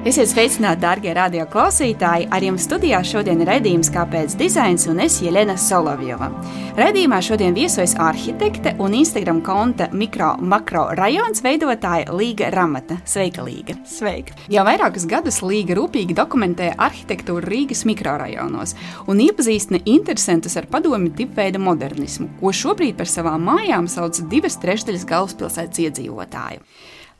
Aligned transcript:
Esiet 0.00 0.30
sveicināti, 0.30 0.80
darbie 0.80 1.10
radioklausītāji! 1.12 2.30
Ar 2.32 2.40
jums 2.40 2.64
studijā 2.64 3.02
šodien 3.04 3.42
ir 3.44 3.50
redzējums, 3.50 3.90
kāpēc 3.92 4.32
dizains 4.40 4.86
un 4.88 5.02
es 5.04 5.18
Jelena 5.20 5.58
Solovjova. 5.60 6.30
Radījumā 6.78 7.18
šodien 7.20 7.52
viesojas 7.52 7.92
arhitekte 8.00 8.72
un 8.80 8.94
Instagram 8.96 9.42
konta 9.44 9.90
mikro 9.92 10.30
makro 10.40 10.86
rajons 10.96 11.44
veidotāja 11.44 12.14
Līga 12.16 12.48
Ramata. 12.54 12.96
Sveika, 13.04 13.44
Līga! 13.44 13.76
Sveika! 13.84 14.38
Jau 14.48 14.64
vairākus 14.64 15.04
gadus 15.10 15.42
Līga 15.44 15.76
rūpīgi 15.76 16.16
dokumentē 16.16 16.70
arhitektūru 16.80 17.44
Rīgas 17.44 17.84
mikrorajonos 17.90 18.72
un 19.04 19.20
iepazīstina 19.20 19.82
interesantus 19.84 20.56
ar 20.56 20.70
padomi 20.72 21.12
tipveida 21.12 21.60
modernismu, 21.60 22.30
ko 22.40 22.54
šobrīd 22.56 22.96
par 22.96 23.12
savām 23.12 23.44
mājām 23.52 23.84
sauc 23.84 24.22
divas 24.32 24.56
trešdaļas 24.64 25.04
galvaspilsētas 25.12 25.84
iedzīvotāju. 25.84 26.64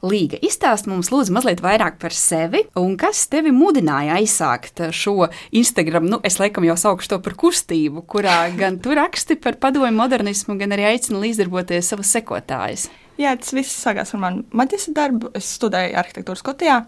Līga, 0.00 0.38
izstāst 0.40 0.86
mums, 0.88 1.10
lūdzu, 1.12 1.34
mazliet 1.36 1.58
vairāk 1.60 1.98
par 2.00 2.14
sevi 2.16 2.62
un 2.80 2.94
kas 3.00 3.26
tevi 3.28 3.50
mudināja 3.52 4.14
aizsākt 4.16 4.80
šo 4.96 5.26
Instagram, 5.52 6.06
nu, 6.08 6.18
es 6.24 6.38
laikam 6.40 6.64
jau 6.64 6.76
saukšu 6.80 7.10
to 7.12 7.18
par 7.20 7.36
kustību, 7.42 8.06
kurā 8.08 8.38
gan 8.56 8.78
tu 8.80 8.96
raksti 8.96 9.36
par 9.36 9.58
padomu 9.60 9.92
modernismu, 9.98 10.56
gan 10.56 10.72
arī 10.72 10.88
aicina 10.94 11.20
līdzdarboties 11.20 11.92
savus 11.92 12.14
sekotājus. 12.16 12.86
Jā, 13.20 13.34
tas 13.36 13.52
viss 13.52 13.76
sākās 13.76 14.14
ar 14.16 14.22
manu 14.22 14.46
maģistra 14.56 14.96
darbu. 15.02 15.34
Es 15.36 15.52
studēju 15.58 15.98
arhitektūras 16.00 16.40
Skotijā. 16.40 16.80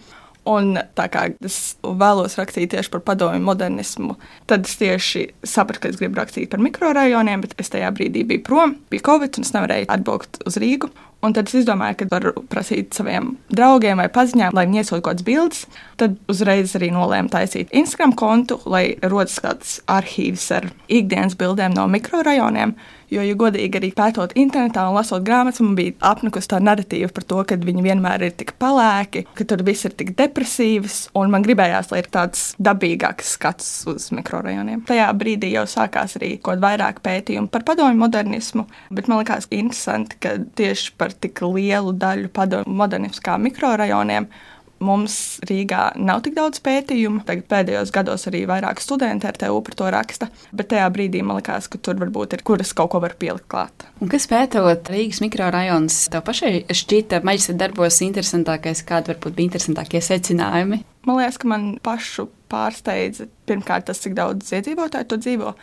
Un 0.49 0.75
tā 0.99 1.05
kā 1.07 1.29
es 1.47 1.77
vēlos 1.83 2.35
rakstīt 2.35 2.73
tieši 2.73 2.91
par 2.91 3.05
padomju 3.07 3.45
modernismu, 3.47 4.17
tad 4.51 4.67
es 4.67 4.75
tieši 4.81 5.29
sapratu, 5.47 5.85
ka 5.85 5.93
es 5.93 6.01
gribu 6.01 6.19
rakstīt 6.19 6.51
par 6.51 6.63
mikrorajoniem, 6.65 7.45
bet 7.45 7.55
es 7.63 7.71
tajā 7.71 7.93
brīdī 7.95 8.25
biju 8.27 8.43
prom, 8.49 8.75
bija 8.91 9.07
Covid, 9.07 9.39
un 9.39 9.47
es 9.47 9.55
nevarēju 9.55 9.91
atbraukt 9.95 10.43
uz 10.49 10.59
Rīgu. 10.59 10.91
Un 11.23 11.31
tad 11.37 11.47
es 11.47 11.55
izdomāju, 11.61 12.01
ka 12.01 12.07
varu 12.11 12.33
prasīt 12.51 12.97
saviem 12.99 13.37
draugiem 13.55 14.01
vai 14.03 14.09
paziņām, 14.11 14.57
lai 14.59 14.65
viņi 14.67 14.81
iesūta 14.81 14.97
kaut 14.99 15.05
kādas 15.13 15.27
bildes. 15.29 15.61
Tad 16.03 16.17
uzreiz 16.33 16.75
arī 16.75 16.89
nolēmu 16.91 17.31
taisīt 17.31 17.71
Instagram 17.71 18.17
kontu, 18.19 18.59
lai 18.67 18.97
rodas 19.07 19.39
kāds 19.45 19.77
arhīvs 19.87 20.49
ar 20.59 20.67
ikdienas 20.91 21.39
bildēm 21.39 21.79
no 21.79 21.87
mikrorajoniem. 21.95 22.75
Jo, 23.13 23.21
ja 23.27 23.35
godīgi 23.37 23.77
arī 23.77 23.91
pētot 23.93 24.33
internetā 24.41 24.87
un 24.89 24.97
lasot 24.97 25.25
grāmatas, 25.27 25.61
man 25.61 25.75
bija 25.77 25.93
apnikusi 26.13 26.49
tā 26.49 26.61
narratīva 26.65 27.11
par 27.13 27.27
to, 27.29 27.41
ka 27.49 27.59
viņi 27.61 27.85
vienmēr 27.85 28.25
ir 28.25 28.37
tik 28.39 28.55
pelēki, 28.63 29.27
ka 29.37 29.45
tur 29.49 29.65
viss 29.67 29.85
ir 29.85 29.93
tik 29.99 30.15
depresīvs, 30.17 30.97
un 31.21 31.33
man 31.35 31.45
gribējās, 31.45 31.91
lai 31.93 32.01
ir 32.01 32.09
tāds 32.15 32.47
dabīgāks 32.57 33.35
skats 33.37 33.69
uz 33.93 34.09
mikrorajoniem. 34.17 34.81
Tajā 34.89 35.11
brīdī 35.19 35.53
jau 35.53 35.67
sākās 35.69 36.17
arī 36.21 36.39
kaut 36.41 36.63
vairāk 36.65 37.03
pētījumu 37.05 37.53
par 37.53 37.67
padomju 37.69 38.01
modernismu, 38.01 38.65
bet 38.97 39.13
man 39.13 39.21
likās 39.21 39.51
interesanti, 39.53 40.17
ka 40.23 40.39
tieši 40.57 40.97
par 40.97 41.13
tik 41.13 41.45
lielu 41.45 41.93
daļu 41.93 42.33
padomju 42.33 42.81
modernismu 42.81 43.27
kā 43.29 43.37
mikrorajoniem 43.45 44.31
Mums 44.83 45.17
Rīgā 45.49 45.93
nav 46.01 46.23
tik 46.25 46.35
daudz 46.37 46.61
pētījumu. 46.65 47.23
Tagad 47.29 47.47
pēdējos 47.51 47.93
gados 47.95 48.27
arī 48.31 48.43
vairāk 48.51 48.83
studenti 48.83 49.29
ar 49.29 49.39
TU 49.39 49.61
par 49.65 49.77
to 49.79 49.91
raksta, 49.95 50.29
bet 50.53 50.71
tajā 50.73 50.89
brīdī 50.95 51.23
man 51.27 51.39
likās, 51.39 51.69
ka 51.71 51.79
tur 51.79 52.01
varbūt 52.03 52.37
ir, 52.37 52.45
kuras 52.47 52.75
kaut 52.77 52.93
ko 52.95 53.03
var 53.05 53.17
pielikt 53.21 53.49
klāt. 53.53 53.87
Un 54.03 54.11
kas 54.13 54.27
pētot 54.31 54.91
Rīgas 54.93 55.23
mikrorajonus, 55.25 55.99
tev 56.13 56.25
pašai 56.27 56.55
šķita 56.73 57.23
maģistra 57.27 57.59
darbos 57.65 58.01
interesantākais, 58.05 58.85
kādi 58.89 59.15
varbūt 59.15 59.39
bija 59.39 59.51
interesantākie 59.51 60.03
secinājumi? 60.05 60.83
Man 61.07 61.19
liekas, 61.19 61.39
ka 61.43 61.51
man 61.51 61.71
pašu 61.83 62.29
pārsteidza 62.53 63.29
pirmkārt 63.49 63.89
tas, 63.89 64.03
cik 64.03 64.19
daudz 64.19 64.53
iedzīvotāju 64.55 65.09
to 65.11 65.19
dzīvo 65.23 65.55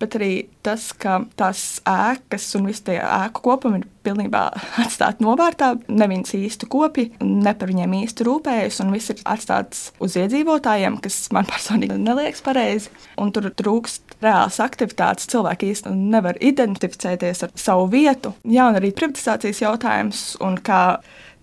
bet 0.00 0.16
arī 0.18 0.30
tas, 0.66 0.88
ka 0.96 1.20
tās 1.38 1.80
ēkas 1.88 2.48
un 2.58 2.68
viss 2.70 2.84
tie 2.86 2.98
ēku 3.00 3.44
kopumi 3.44 3.80
ir 3.80 3.86
pilnībā 4.06 4.42
atstāti 4.84 5.24
novārtā. 5.26 5.72
Neviens 5.88 6.34
īsti 6.36 6.68
kopi, 6.72 7.08
ne 7.24 7.54
par 7.56 7.72
viņiem 7.72 7.96
īsti 8.02 8.26
rūpējas, 8.28 8.80
un 8.84 8.94
viss 8.94 9.12
ir 9.14 9.22
atstāts 9.28 9.90
uz 10.02 10.16
iedzīvotājiem, 10.20 11.00
kas 11.04 11.20
man 11.36 11.48
personīgi 11.52 11.98
neliekas 12.00 12.44
pareizi. 12.46 12.92
Un 13.20 13.32
tur 13.34 13.50
trūkst 13.50 14.18
reāls 14.24 14.60
aktivitātes. 14.62 15.28
Cilvēki 15.32 15.72
īsti 15.72 15.94
nevar 15.96 16.38
identificēties 16.40 17.46
ar 17.46 17.54
savu 17.58 17.90
vietu. 17.92 18.34
Jā, 18.44 18.70
un 18.70 18.80
arī 18.80 18.92
privatizācijas 18.96 19.62
jautājums 19.64 20.26
un 20.44 20.60
kā 20.64 20.82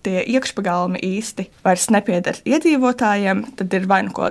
tie 0.04 0.22
iekšpagalmi 0.36 1.00
īsti 1.04 1.48
vairs 1.64 1.88
nepieder 1.94 2.40
iedzīvotājiem, 2.48 3.44
tad 3.58 3.76
ir 3.76 3.88
vai 3.90 4.02
nu 4.06 4.14
ko 4.16 4.30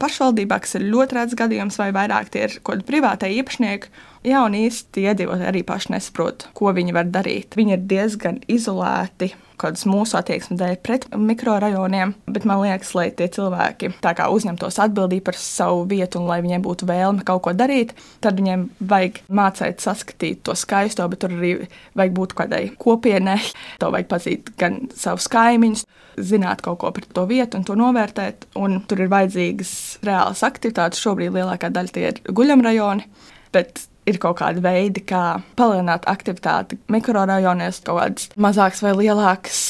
pašvaldībā, 0.00 0.60
kas 0.64 0.76
ir 0.78 0.88
ļoti 0.92 1.18
rēts 1.18 1.38
gadījums, 1.38 1.80
vai 1.80 1.90
vairāk 1.96 2.32
tie 2.34 2.46
ir 2.48 2.58
kaut 2.60 2.78
kādi 2.78 2.88
privātai 2.92 3.32
īpašnieki. 3.40 3.92
Jā, 4.24 4.40
un 4.46 4.54
īsti 4.56 5.02
iedzīvotāji 5.04 5.50
arī 5.50 5.60
paši 5.68 5.90
nesaprot, 5.92 6.46
ko 6.56 6.70
viņi 6.72 6.94
var 6.96 7.10
darīt. 7.12 7.58
Viņi 7.58 7.74
ir 7.76 7.82
diezgan 7.90 8.38
izolēti 8.48 9.34
kādas 9.60 9.84
mūsu 9.88 10.16
attieksmes 10.18 10.58
dēļ 10.58 10.78
pret 10.84 11.04
mikrorajoniem, 11.12 12.14
bet 12.32 12.46
man 12.48 12.62
liekas, 12.62 12.94
lai 12.96 13.10
tie 13.16 13.28
cilvēki 13.32 13.92
uzņemtos 14.00 14.80
atbildību 14.82 15.26
par 15.28 15.38
savu 15.38 15.84
vietu 15.90 16.22
un 16.22 16.30
lai 16.30 16.40
viņiem 16.44 16.64
būtu 16.64 16.88
vēlme 16.88 17.24
kaut 17.28 17.44
ko 17.44 17.54
darīt, 17.56 17.92
tad 18.24 18.40
viņiem 18.40 18.66
vajag 18.80 19.20
mācīt 19.28 19.84
saskatīt 19.84 20.42
to 20.48 20.56
skaisto, 20.56 21.06
bet 21.12 21.22
tur 21.22 21.36
arī 21.36 21.52
vajag 21.94 22.16
būt 22.16 22.36
kādai 22.40 22.64
kopienai. 22.80 23.38
To 23.82 23.92
vajag 23.94 24.10
pazīt 24.10 24.52
gan 24.60 24.86
savus 24.96 25.28
kaimiņus, 25.32 25.86
zināt 26.16 26.64
kaut 26.64 26.80
ko 26.82 26.96
par 26.96 27.06
to 27.12 27.28
vietu 27.30 27.60
un 27.60 27.68
to 27.68 27.76
novērtēt. 27.78 28.48
Un 28.56 28.80
tur 28.88 29.04
ir 29.04 29.12
vajadzīgas 29.12 29.74
reālas 30.06 30.44
aktivitātes. 30.46 31.02
Šobrīd 31.04 31.34
lielākā 31.34 31.70
daļa 31.74 31.94
tie 31.94 32.08
ir 32.10 32.22
guļamrajoni. 32.32 33.08
Bet 33.54 33.84
ir 34.08 34.20
kaut 34.22 34.38
kādi 34.40 34.62
veidi, 34.64 35.02
kā 35.06 35.40
palielināt 35.58 36.06
aktivitāti 36.10 36.78
mikrorajonos, 36.92 37.82
kaut 37.86 38.00
kādas 38.00 38.30
mazākas 38.36 38.84
vai 38.84 38.94
lielākas 38.98 39.64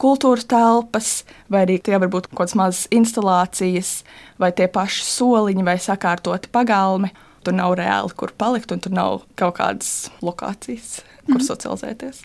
kultūras 0.00 0.48
telpas, 0.50 1.22
vai 1.52 1.64
arī 1.64 1.78
tie 1.82 1.98
var 2.00 2.10
būt 2.12 2.28
kaut 2.30 2.44
kādas 2.44 2.58
mazas 2.58 2.84
instalācijas, 2.94 3.96
vai 4.42 4.50
tie 4.56 4.68
paši 4.68 5.06
soliņi 5.08 5.66
vai 5.66 5.78
sakārtoti 5.80 6.52
pagalmi. 6.52 7.12
Tur 7.44 7.52
nav 7.52 7.74
reāli, 7.76 8.14
kur 8.16 8.32
palikt, 8.40 8.72
un 8.72 8.80
tur 8.80 8.94
nav 8.96 9.26
kaut 9.36 9.58
kādas 9.58 10.08
lokācijas 10.24 11.02
kur 11.26 11.40
mm. 11.40 11.46
socializēties. 11.46 12.20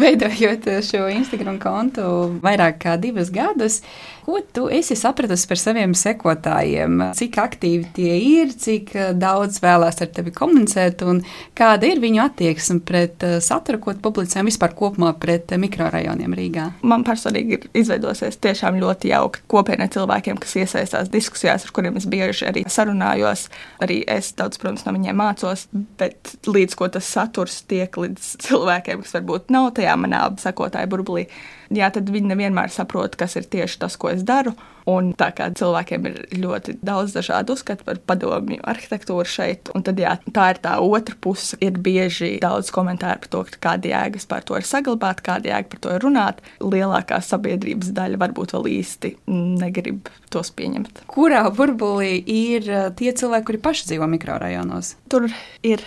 Veidojot 0.00 0.68
šo 0.86 1.06
Instagram 1.12 1.60
kontu 1.62 2.04
vairāk 2.42 2.80
kā 2.84 2.96
divus 3.00 3.30
gadus, 3.34 3.80
ko 4.24 4.40
tu 4.54 4.66
esi 4.72 4.96
sapratusi 4.98 5.48
par 5.50 5.58
saviem 5.60 5.94
sekotājiem? 5.96 7.00
Cik 7.18 7.38
aktīvi 7.42 7.88
tie 7.96 8.14
ir, 8.20 8.52
cik 8.54 8.92
daudz 9.18 9.60
vēlās 9.62 10.00
ar 10.04 10.10
tevi 10.14 10.32
komunicēt, 10.34 11.02
un 11.08 11.22
kāda 11.58 11.88
ir 11.90 12.02
viņu 12.02 12.22
attieksme 12.24 12.80
pret 12.86 13.24
eh, 13.26 13.38
saturu, 13.44 13.80
ko 13.82 13.94
publicējam 14.02 14.48
vispār 14.50 14.74
kopumā 14.78 15.12
pret 15.20 15.52
mikrorajoniem 15.60 16.36
Rīgā? 16.38 16.66
Man 16.86 17.04
personīgi 17.06 17.58
ir 17.58 17.68
izveidosies 17.82 18.38
tiešām 18.40 18.78
ļoti 18.80 19.12
jauka 19.12 19.44
kopiena 19.50 19.88
cilvēkiem, 19.90 20.38
kas 20.40 20.56
iesaistās 20.62 21.10
diskusijās, 21.12 21.66
ar 21.66 21.74
kuriem 21.76 21.98
es 22.00 22.08
bieži 22.10 22.48
arī 22.50 22.64
sarunājos. 22.70 23.48
Arī 23.82 24.00
es 24.10 24.32
daudz, 24.38 24.60
protams, 24.60 24.86
no 24.86 24.94
viņiem 24.96 25.18
mācos, 25.20 25.66
bet 26.00 26.36
līdz 26.46 26.78
ko 26.78 26.90
tas 26.92 27.08
saturs 27.10 27.60
tiek 27.70 27.96
līdz 27.98 28.29
cilvēkiem, 28.40 29.04
kas 29.04 29.16
varbūt 29.18 29.54
nav 29.54 29.72
tajā 29.78 29.96
manā 30.00 30.26
sekotāju 30.40 30.90
burbuļī, 30.92 31.24
jā, 31.74 31.88
tad 31.94 32.10
viņi 32.10 32.32
nevienmēr 32.32 32.72
saprot, 32.74 33.16
kas 33.18 33.36
ir 33.38 33.48
tieši 33.50 33.80
tas, 33.84 33.96
ko 34.00 34.12
es 34.12 34.24
daru. 34.26 34.54
Un 34.88 35.12
tā 35.14 35.28
kā 35.36 35.50
cilvēkiem 35.54 36.06
ir 36.08 36.14
ļoti 36.40 36.78
daudz 36.82 37.12
dažādu 37.14 37.54
uzskatu 37.54 37.84
par 37.86 38.00
padomju 38.10 38.62
arhitektūru 38.66 39.28
šeit, 39.28 39.70
un 39.76 39.84
tad 39.86 40.00
jā, 40.00 40.16
tā 40.34 40.48
ir 40.54 40.60
tā 40.64 40.78
otra 40.82 41.14
puse. 41.20 41.58
Ir 41.62 41.76
bieži 41.82 42.38
daudz 42.42 42.72
komentāru 42.74 43.20
par 43.22 43.32
to, 43.34 43.42
kāda 43.62 43.92
jēga 43.92 44.24
par 44.30 44.46
to 44.48 44.56
ir 44.58 44.66
saglabāt, 44.66 45.22
kāda 45.26 45.52
jēga 45.52 45.72
par 45.74 45.82
to 45.84 45.94
ir 45.94 46.06
runāt. 46.06 46.42
Lielākā 46.64 47.20
sabiedrības 47.24 47.92
daļa 47.96 48.20
varbūt 48.24 48.56
vēl 48.56 48.70
īsti 48.80 49.14
negrib 49.60 50.10
tos 50.32 50.50
pieņemt. 50.56 51.04
Kurā 51.12 51.44
burbulī 51.54 52.16
ir 52.24 52.70
eh, 52.70 52.88
tie 52.96 53.12
cilvēki, 53.12 53.50
kuri 53.50 53.64
paši 53.68 53.90
dzīvo 53.92 54.08
mikrorajonos? 54.16 54.96
Tur 55.12 55.28
ir 55.66 55.84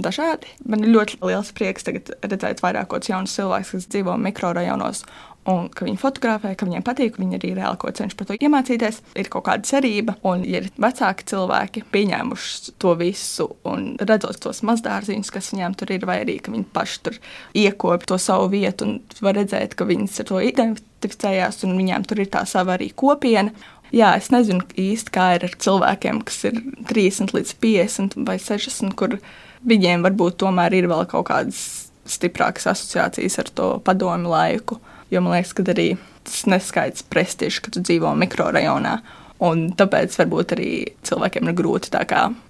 dažādi. 0.00 0.50
Man 0.66 0.84
ir 0.84 0.94
ļoti 0.94 1.20
liels 1.24 1.52
prieks 1.56 1.86
redzēt 1.86 2.62
vairākus 2.64 3.10
jaunus 3.10 3.36
cilvēkus, 3.38 3.72
kas 3.76 3.88
dzīvo 3.94 4.18
mikrorajonos. 4.26 5.04
Un 5.46 5.68
ka 5.70 5.84
viņi 5.86 6.00
fotografē, 6.00 6.56
ka 6.58 6.66
viņiem 6.66 6.82
patīk, 6.82 7.12
ka 7.14 7.22
viņi 7.22 7.36
arī 7.38 7.52
reāli 7.54 7.78
ko 7.78 7.92
cenšas 7.94 8.18
par 8.18 8.26
to 8.26 8.34
iemācīties. 8.34 8.96
Ir 9.14 9.28
kaut 9.30 9.44
kāda 9.46 9.68
cerība, 9.68 10.16
un 10.26 10.42
ja 10.42 10.58
ir 10.58 10.72
vecāki 10.82 11.26
cilvēki 11.30 11.84
pieņēmuši 11.94 12.74
to 12.82 12.96
visu, 12.98 13.46
un 13.70 13.92
redzot 14.00 14.40
tos 14.42 14.64
mazdārziņus, 14.66 15.30
kas 15.30 15.52
viņiem 15.54 15.78
tur 15.78 15.94
ir, 15.94 16.08
vai 16.08 16.18
arī 16.24 16.40
ka 16.42 16.50
viņi 16.50 16.66
paši 16.74 16.98
tur 17.06 17.20
iekopja 17.62 18.10
to 18.10 18.18
savu 18.18 18.50
vietu, 18.56 18.90
un 18.90 19.22
var 19.22 19.38
redzēt, 19.38 19.78
ka 19.78 19.86
viņas 19.86 20.18
ar 20.24 20.30
to 20.32 20.42
identificējās, 20.50 21.62
un 21.68 21.78
viņiem 21.78 22.10
tur 22.10 22.26
ir 22.26 22.32
tā 22.34 22.42
sava 22.50 22.74
arī 22.74 22.90
kopiena. 22.90 23.54
Jā, 23.94 24.16
es 24.18 24.32
nezinu 24.34 24.66
īsti, 24.74 25.14
kā 25.14 25.36
ir 25.36 25.46
ar 25.46 25.54
cilvēkiem, 25.62 26.24
kas 26.26 26.42
ir 26.48 26.58
30 26.90 27.36
līdz 27.36 27.54
50 27.62 28.18
vai 28.26 28.40
60, 28.42 28.98
kur 28.98 29.20
viņiem 29.68 30.04
varbūt 30.06 30.38
tomēr 30.42 30.74
ir 30.78 30.88
vēl 30.90 31.06
kaut 31.10 31.28
kādas 31.30 31.60
stiprākas 32.06 32.68
asociācijas 32.70 33.40
ar 33.42 33.50
to 33.58 33.70
padomu 33.86 34.30
laiku. 34.32 34.80
Jo 35.10 35.22
man 35.22 35.36
liekas, 35.36 35.54
ka 35.54 35.66
arī 35.70 35.92
tas 36.26 36.44
neskaidrs 36.50 37.06
prestižs, 37.10 37.60
ka 37.62 37.74
tu 37.74 37.82
dzīvo 37.84 38.12
mikrorajonā. 38.18 38.98
Un 39.46 39.66
tāpēc 39.76 40.14
varbūt 40.16 40.54
arī 40.56 40.70
cilvēkiem 41.06 41.50
ir 41.50 41.58
grūti 41.58 41.92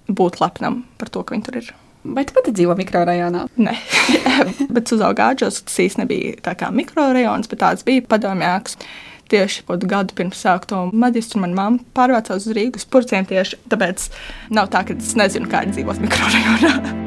būt 0.07 0.39
lepnam 0.39 0.85
par 0.97 1.11
to, 1.11 1.23
ka 1.23 1.35
viņi 1.35 1.45
tur 1.45 1.59
ir. 1.59 1.73
Vai 2.07 2.23
tu 2.23 2.33
pati 2.37 2.53
dzīvo 2.55 2.77
mikrorajonā? 2.79 3.47
Nē, 3.59 3.73
bet 4.75 4.93
uzaugu 4.95 5.23
āģos. 5.25 5.63
Tas 5.67 5.79
īstenībā 5.83 6.05
nebija 6.07 6.37
tā 6.45 6.53
kā 6.55 6.71
mikrorajons, 6.71 7.49
bet 7.51 7.59
tāds 7.59 7.83
bija 7.87 8.05
padomjāks. 8.07 8.77
Tieši 9.31 9.65
kaut 9.67 9.85
gadu 9.89 10.15
pirms 10.17 10.43
sākt 10.45 10.71
to 10.71 10.85
maģistru, 10.93 11.43
manā 11.43 11.57
mamma 11.57 11.97
pārvācās 11.97 12.47
uz 12.47 12.55
Rīgas 12.57 12.87
purciem 12.89 13.27
tieši 13.27 13.61
tāpēc 13.71 14.09
nav 14.55 14.71
tā, 14.73 14.85
ka 14.87 14.97
es 14.97 15.15
nezinu, 15.19 15.49
kā 15.51 15.65
dzīvot 15.69 16.01
mikrorajonā. 16.05 17.05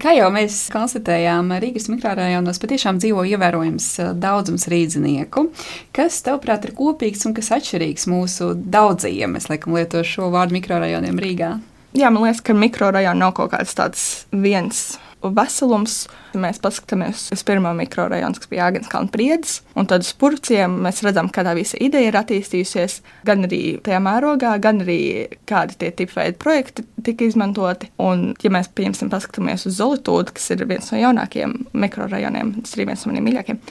Kā 0.00 0.14
jau 0.16 0.30
mēs 0.32 0.54
konstatējām, 0.72 1.50
Rīgas 1.60 1.90
mikrorajonos 1.92 2.60
patiešām 2.62 2.96
dzīvo 3.02 3.20
ievērojams 3.34 3.88
eh, 4.00 4.12
daudzums 4.16 4.64
rīznieku. 4.72 5.44
Kas, 5.92 6.22
tavuprāt, 6.24 6.64
ir 6.64 6.72
kopīgs 6.78 7.26
un 7.28 7.34
kas 7.36 7.52
atšķirīgs 7.58 8.08
mūsu 8.08 8.54
daudzajiem, 8.56 9.36
es 9.36 9.50
laikam 9.52 9.76
lietošu 9.76 10.16
šo 10.16 10.30
vārdu 10.32 10.56
mikrorajoniem 10.56 11.20
Rīgā? 11.20 11.52
Jā, 11.96 12.10
man 12.10 12.22
liekas, 12.22 12.42
ka 12.46 12.54
mikrorajona 12.54 13.18
nav 13.18 13.32
kaut 13.34 13.50
kāds 13.54 13.74
tāds 13.74 14.02
viens 14.30 14.92
veselums. 15.20 16.04
Mēs 16.38 16.60
paskatāmies 16.62 17.26
uz 17.34 17.42
pirmo 17.46 17.72
mikrorajonu, 17.76 18.38
kas 18.38 18.48
bija 18.50 18.68
Jāgenskalna 18.68 19.10
priedis, 19.12 19.58
un 19.74 19.88
tad 19.90 20.04
uz 20.04 20.12
purciem 20.16 20.76
mēs 20.84 21.02
redzam, 21.04 21.28
kā 21.32 21.42
tā 21.46 21.56
visa 21.58 21.80
ideja 21.82 22.12
ir 22.12 22.18
attīstījusies 22.20 23.00
gan 23.26 23.44
arī 23.48 23.62
tajā 23.84 23.98
mērogā, 24.04 24.54
gan 24.62 24.84
arī 24.84 25.00
kādi 25.50 25.76
tie 25.80 25.90
tipveidi 25.98 26.38
projekti 26.40 26.86
tika 27.04 27.26
izmantoti. 27.26 27.90
Un, 28.00 28.30
ja 28.44 28.54
mēs, 28.54 28.70
piemēram, 28.70 29.10
paskatāmies 29.12 29.66
uz 29.68 29.80
Zolitūdu, 29.80 30.36
kas 30.36 30.50
ir 30.54 30.66
viens 30.70 30.92
no 30.94 31.02
jaunākajiem 31.02 31.56
mikrorajoniem, 31.74 32.60
tas 32.62 32.76
ir 32.76 32.86
viens 32.86 33.04
no 33.04 33.12
maniem 33.12 33.28
mīļākajiem. 33.28 33.64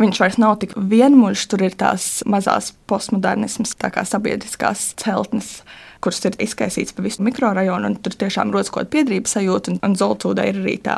Viņš 0.00 0.18
vairs 0.20 0.40
nav 0.40 0.58
tik 0.60 0.74
vienmuļš, 0.76 1.46
tur 1.52 1.68
ir 1.68 1.76
tās 1.78 2.20
mazās 2.28 2.72
postmodernismas, 2.88 3.76
tā 3.80 3.92
kā 3.92 4.04
sabiedriskās 4.08 4.90
celtnes 5.00 5.60
kuras 6.06 6.22
ir 6.28 6.36
izkaisīts 6.42 6.94
pa 6.94 7.04
visu 7.04 7.24
mikrorajonu, 7.26 7.90
un 7.90 7.96
tur 8.02 8.14
tiešām 8.14 8.52
rodas 8.54 8.70
kaut 8.70 8.86
kāda 8.86 8.94
piedrības 8.94 9.36
sajūta. 9.36 9.74
Un, 9.74 9.80
un 9.86 9.96
Zoltūda 9.98 10.46
ir 10.46 10.60
arī 10.62 10.76
tā 10.84 10.96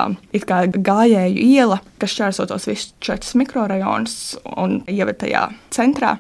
kā 0.48 0.60
gājēju 0.68 1.46
iela, 1.48 1.80
kas 2.02 2.12
šķērso 2.16 2.48
tos 2.50 2.68
visus 2.68 2.92
četrus 3.04 3.36
mikrorajonus 3.40 4.18
un 4.56 4.82
ieved 4.90 5.20
tajā 5.22 5.48
centrā. 5.74 6.18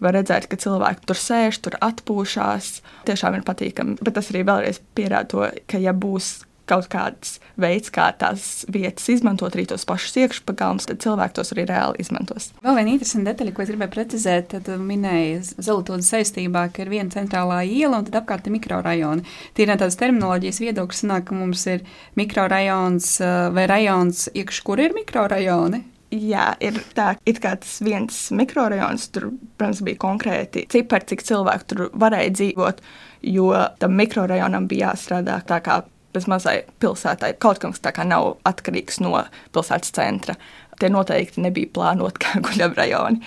Var 0.00 0.16
redzēt, 0.16 0.46
ka 0.48 0.56
cilvēki 0.56 1.04
tur 1.10 1.18
sēž, 1.20 1.58
tur 1.60 1.74
atpūšas. 1.84 2.70
Tiešām 3.08 3.36
ir 3.36 3.44
patīkami. 3.44 3.98
Bet 4.00 4.16
tas 4.16 4.30
arī 4.32 4.46
vēlreiz 4.48 4.80
pierāda 4.96 5.28
to, 5.28 5.42
ka, 5.68 5.80
ja 5.82 5.92
būs 5.92 6.38
kaut 6.70 6.88
kāds 6.92 7.38
veids, 7.60 7.90
kā 7.92 8.08
tās 8.18 8.64
vietas 8.70 9.08
izmantot, 9.12 9.54
arī 9.56 9.66
tos 9.70 9.86
pašus 9.88 10.16
iekšpagalmus, 10.22 10.88
tad 10.88 11.02
cilvēki 11.04 11.36
tos 11.36 11.52
arī 11.54 11.66
reāli 11.70 12.04
izmantos. 12.04 12.50
Vēl 12.64 12.78
viena 12.78 12.94
interesanta 12.94 13.32
detaļa, 13.32 13.54
ko 13.56 13.64
es 13.64 13.72
gribēju 13.72 13.94
precizēt, 13.96 14.54
tad 14.54 14.70
minēja 14.80 15.42
Zelotūdas 15.58 16.10
saistībā, 16.14 16.66
ka 16.72 16.84
ir 16.84 16.92
viena 16.92 17.12
centrālā 17.12 17.62
iela 17.66 18.00
un 18.00 18.08
tad 18.08 18.20
apkārt 18.22 18.48
ir 18.48 18.56
mikrorajoni. 18.56 19.26
Tīri 19.56 19.72
no 19.72 19.78
tādas 19.80 19.98
terminoloģijas 20.00 20.62
viedokļa 20.64 21.00
sanāk, 21.02 21.28
ka 21.28 21.38
mums 21.38 21.66
ir 21.70 21.86
mikrorajons 22.20 23.14
eh, 23.20 23.38
vai 23.56 23.68
rajons, 23.70 24.28
iekš 24.40 24.62
kur 24.66 24.82
ir 24.82 24.96
mikrorajoni. 24.96 25.84
Jā, 26.10 26.56
ir 26.58 26.74
tā, 26.96 27.12
kā 27.22 27.52
tas 27.62 27.76
viens 27.86 28.16
mikrorajons, 28.34 29.06
tur, 29.14 29.28
protams, 29.60 29.82
bija 29.86 30.00
konkrēti 30.02 30.64
cipari, 30.72 31.06
cik 31.12 31.22
cilvēku 31.28 31.68
tur 31.70 31.82
varēja 31.94 32.32
dzīvot, 32.34 32.82
jo 33.30 33.52
tam 33.78 33.94
mikrorajonam 33.94 34.66
bija 34.70 34.90
jāstrādā 34.90 35.38
tā 35.46 35.60
kā 35.62 35.84
bezmazai 36.14 36.62
pilsētai 36.82 37.34
kaut 37.42 37.60
kas 37.62 37.82
tāds 37.82 38.08
nav 38.08 38.34
atkarīgs 38.48 39.00
no 39.04 39.14
pilsētas 39.54 39.94
centra. 39.96 40.36
Tie 40.80 40.88
noteikti 40.88 41.42
nebija 41.44 41.70
plānoti 41.74 42.22
kā 42.24 42.40
guļamrajoni. 42.46 43.20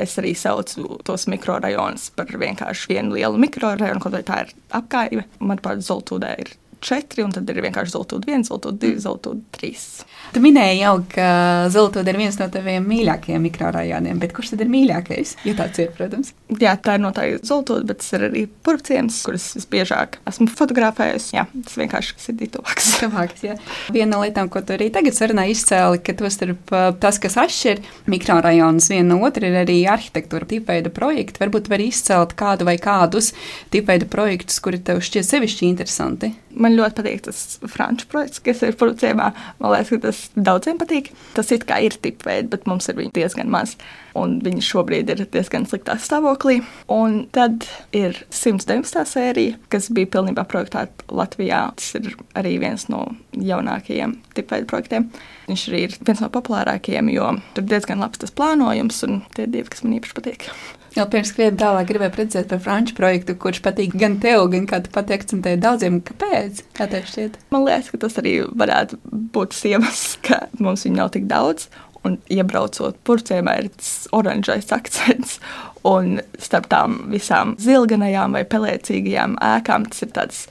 Es 0.00 0.14
arī 0.22 0.36
saucu 0.38 1.00
tos 1.04 1.26
mikrorajonus 1.26 2.12
par 2.14 2.30
vienkārši 2.30 2.92
vienu 2.92 3.16
lielu 3.16 3.40
mikrorajonu, 3.42 4.02
kaut 4.02 4.14
vai 4.14 4.22
tā 4.26 4.44
ir 4.44 4.52
apgāja. 4.78 5.24
Manuprāt, 5.42 5.82
Zoltūdē 5.82 6.36
ir 6.38 6.52
četri, 6.84 7.24
un 7.24 7.32
tad 7.34 7.48
ir 7.50 7.60
vienkārši 7.64 7.94
zelta 7.94 8.20
viens, 8.24 8.48
zelta 8.50 8.72
divi, 8.72 8.96
mm. 8.96 9.04
zelta 9.04 9.34
trīs. 9.54 9.86
Tu 10.34 10.42
minēji 10.42 10.82
jau, 10.82 10.94
ka 11.10 11.28
zelta 11.72 12.04
ir 12.06 12.18
viens 12.20 12.38
no 12.40 12.46
taviem 12.52 12.84
mīļākajiem 12.86 13.42
mikrorajoniem, 13.48 14.20
bet 14.22 14.34
kurš 14.36 14.54
tad 14.54 14.64
ir 14.64 14.70
mīļākais? 14.72 15.36
Ja 15.48 15.56
tāds 15.58 15.82
ir, 15.82 15.90
protams. 15.96 16.32
Jā, 16.60 16.76
tā 16.80 16.96
ir 16.98 17.04
noteikti 17.04 17.50
zelta, 17.50 17.80
bet 17.86 18.00
tas 18.02 18.12
ir 18.16 18.26
arī 18.28 18.44
purvciems, 18.66 19.20
kurus 19.26 19.48
visbiežāk 19.58 20.20
esmu 20.30 20.48
fotografējusi. 20.54 21.34
Jā, 21.36 21.46
tas 21.66 21.78
vienkārši 21.80 22.34
ir 22.34 22.52
tuvāks. 22.56 22.92
tuvāks 23.02 23.46
Viena 23.94 24.10
no 24.14 24.22
lietām, 24.24 24.50
ko 24.52 24.62
tu 24.64 24.74
arī 24.76 24.90
tagad 24.94 25.16
sarunā 25.16 25.46
izcēli, 25.50 26.00
ka 26.04 26.14
to 26.18 26.30
starp 26.32 26.74
tas, 27.02 27.18
kas 27.22 27.38
atšķir 27.40 27.82
mikrorajonus 28.10 28.90
viena 28.92 29.14
no 29.14 29.20
otra, 29.26 29.50
ir 29.50 29.60
arī 29.64 29.80
arhitektūra, 29.90 30.48
tipveida 30.50 30.92
projekti. 30.94 31.42
Varbūt 31.42 31.70
var 31.72 31.82
izcelt 31.82 32.36
kādu 32.38 32.68
vai 32.68 32.76
kādus 32.82 33.32
tipveida 33.74 34.08
projektus, 34.10 34.60
kuri 34.62 34.82
tev 34.84 35.02
šķiet 35.04 35.26
sevišķi 35.26 35.68
interesanti. 35.70 36.32
Man 36.50 36.74
ļoti 36.74 36.98
patīk 36.98 37.22
tas 37.26 37.40
franču 37.70 38.08
projekts, 38.10 38.40
kas 38.42 38.62
ir 38.66 38.76
producējumā. 38.78 39.30
Man 39.60 39.74
liekas, 39.74 39.92
ka 39.92 40.00
tas 40.08 40.22
daudziem 40.34 40.80
patīk. 40.80 41.12
Tas 41.36 41.52
it 41.54 41.66
kā 41.68 41.78
ir 41.86 41.94
tipveidi, 42.02 42.50
bet 42.50 42.66
mums 42.70 42.90
ir 42.90 42.98
diezgan 43.14 43.50
maz. 43.52 43.76
Un 44.18 44.38
viņi 44.42 44.64
šobrīd 44.66 45.12
ir 45.14 45.24
diezgan 45.30 45.68
sliktā 45.70 45.94
stāvoklī. 46.02 46.60
Un 46.90 47.22
tad 47.34 47.68
ir 47.96 48.18
119. 48.34 49.04
sērija, 49.06 49.58
kas 49.70 49.90
bija 49.94 50.10
pilnībā 50.16 50.46
projektēta 50.50 51.06
Latvijā. 51.14 51.68
Tas 51.78 51.94
ir 52.00 52.14
arī 52.38 52.56
viens 52.62 52.88
no 52.90 53.06
jaunākajiem 53.38 54.18
tipveidu 54.34 54.70
projektiem. 54.70 55.10
Viņš 55.50 55.62
arī 55.66 55.86
ir 55.88 55.94
viens 56.06 56.20
no 56.22 56.28
populārākajiem, 56.30 57.08
jo 57.10 57.32
tur 57.56 57.64
diezgan 57.66 58.02
labs 58.04 58.20
tas 58.22 58.30
plānojums, 58.30 59.00
un 59.06 59.24
tie 59.34 59.48
divi, 59.50 59.66
kas 59.72 59.82
man 59.82 59.96
īpaši 59.96 60.14
patīk. 60.14 60.46
Jau 60.94 61.04
pirms 61.10 61.30
krietni 61.34 61.58
tālāk 61.58 61.86
gribēju 61.86 62.14
precizēt 62.16 62.48
par 62.50 62.60
franču 62.62 62.96
projektu, 62.98 63.36
kurš 63.38 63.60
patīk 63.62 63.92
gan 63.98 64.16
tev, 64.22 64.48
gan 64.50 64.66
kā 64.70 64.80
tu 64.82 64.90
pati 64.94 65.14
akcentēji 65.14 65.60
daudziem. 65.62 66.00
Kāpēc? 66.06 66.64
Kā 66.74 66.88
tev 66.90 67.06
šķiet? 67.06 67.38
Man 67.54 67.66
liekas, 67.66 67.92
ka 67.92 68.00
tas 68.02 68.18
arī 68.22 68.34
varētu 68.62 68.98
būt 69.34 69.54
iemesls, 69.70 70.18
ka 70.26 70.44
mums 70.58 70.86
viņu 70.86 70.98
nav 70.98 71.12
tik 71.14 71.30
daudz. 71.30 71.68
Un 72.06 72.16
iebraucot 72.32 72.96
purcēmā, 73.04 73.58
ir 73.60 73.70
tas 73.74 74.08
oranžais 74.16 74.70
akcents. 74.72 75.38
Un 75.86 76.18
starp 76.40 76.70
tām 76.72 77.02
visām 77.12 77.54
zilganajām 77.60 78.38
vai 78.38 78.46
pelēcīgajām 78.48 79.36
ēkām 79.50 79.86
tas 79.90 80.06
ir 80.06 80.14
tāds 80.16 80.46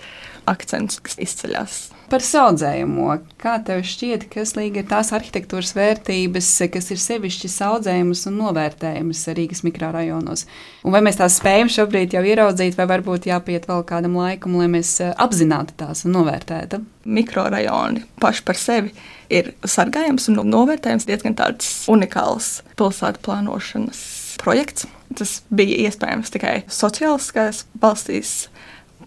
akcents, 0.50 1.02
kas 1.04 1.20
izceļas. 1.20 1.80
Par 2.10 2.24
audzējumu. 2.26 3.08
Kā 3.38 3.60
tev 3.62 3.84
šķiet, 3.86 4.24
kas 4.34 4.56
līdzi 4.58 4.82
ir 4.82 4.88
tās 4.90 5.12
arhitektūras 5.14 5.76
vērtības, 5.78 6.48
kas 6.74 6.90
ir 6.90 7.02
sevišķi 7.04 7.52
audzējumas 7.68 8.24
un 8.32 8.40
novērtējumas 8.42 9.22
Rīgas 9.38 9.62
mikrorajonos? 9.68 10.48
Un 10.82 10.96
vai 10.96 11.04
mēs 11.06 11.20
tās 11.20 11.38
spējam 11.38 11.70
šobrīd 11.70 12.18
jau 12.18 12.24
ieraudzīt, 12.26 12.80
vai 12.80 12.90
varbūt 12.90 13.30
jāpiet 13.30 13.70
vēl 13.70 13.86
kādam 13.86 14.18
laikam, 14.18 14.58
lai 14.58 14.66
mēs 14.74 14.96
eh, 15.06 15.14
apzinātu 15.22 15.78
tās 15.78 16.02
un 16.08 16.18
novērtētu? 16.18 16.82
Mikrorajoni 17.06 18.06
paši 18.22 18.46
par 18.48 18.58
sevi 18.58 18.94
ir 19.30 19.54
sargājams 19.62 20.32
un 20.32 20.42
novērtējams 20.50 21.06
diezgan 21.10 21.38
tāds 21.38 21.72
unikāls 21.94 22.60
pilsētu 22.80 23.22
plānošanas 23.26 24.06
projekts. 24.42 24.90
Tas 25.14 25.40
bija 25.54 25.86
iespējams 25.86 26.34
tikai 26.34 26.62
sociāliskās 26.74 27.68
valstīs, 27.82 28.48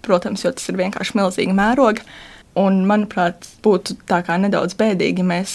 protams, 0.07 0.47
jo 0.47 0.55
tas 0.55 0.71
ir 0.71 0.79
vienkārši 0.79 1.19
milzīgi 1.19 1.57
mērogi. 1.57 2.07
Un, 2.59 2.83
manuprāt, 2.89 3.47
būtu 3.65 3.97
nedaudz 4.11 4.75
bēdīgi, 4.77 5.23
ja 5.23 5.25
mēs 5.25 5.53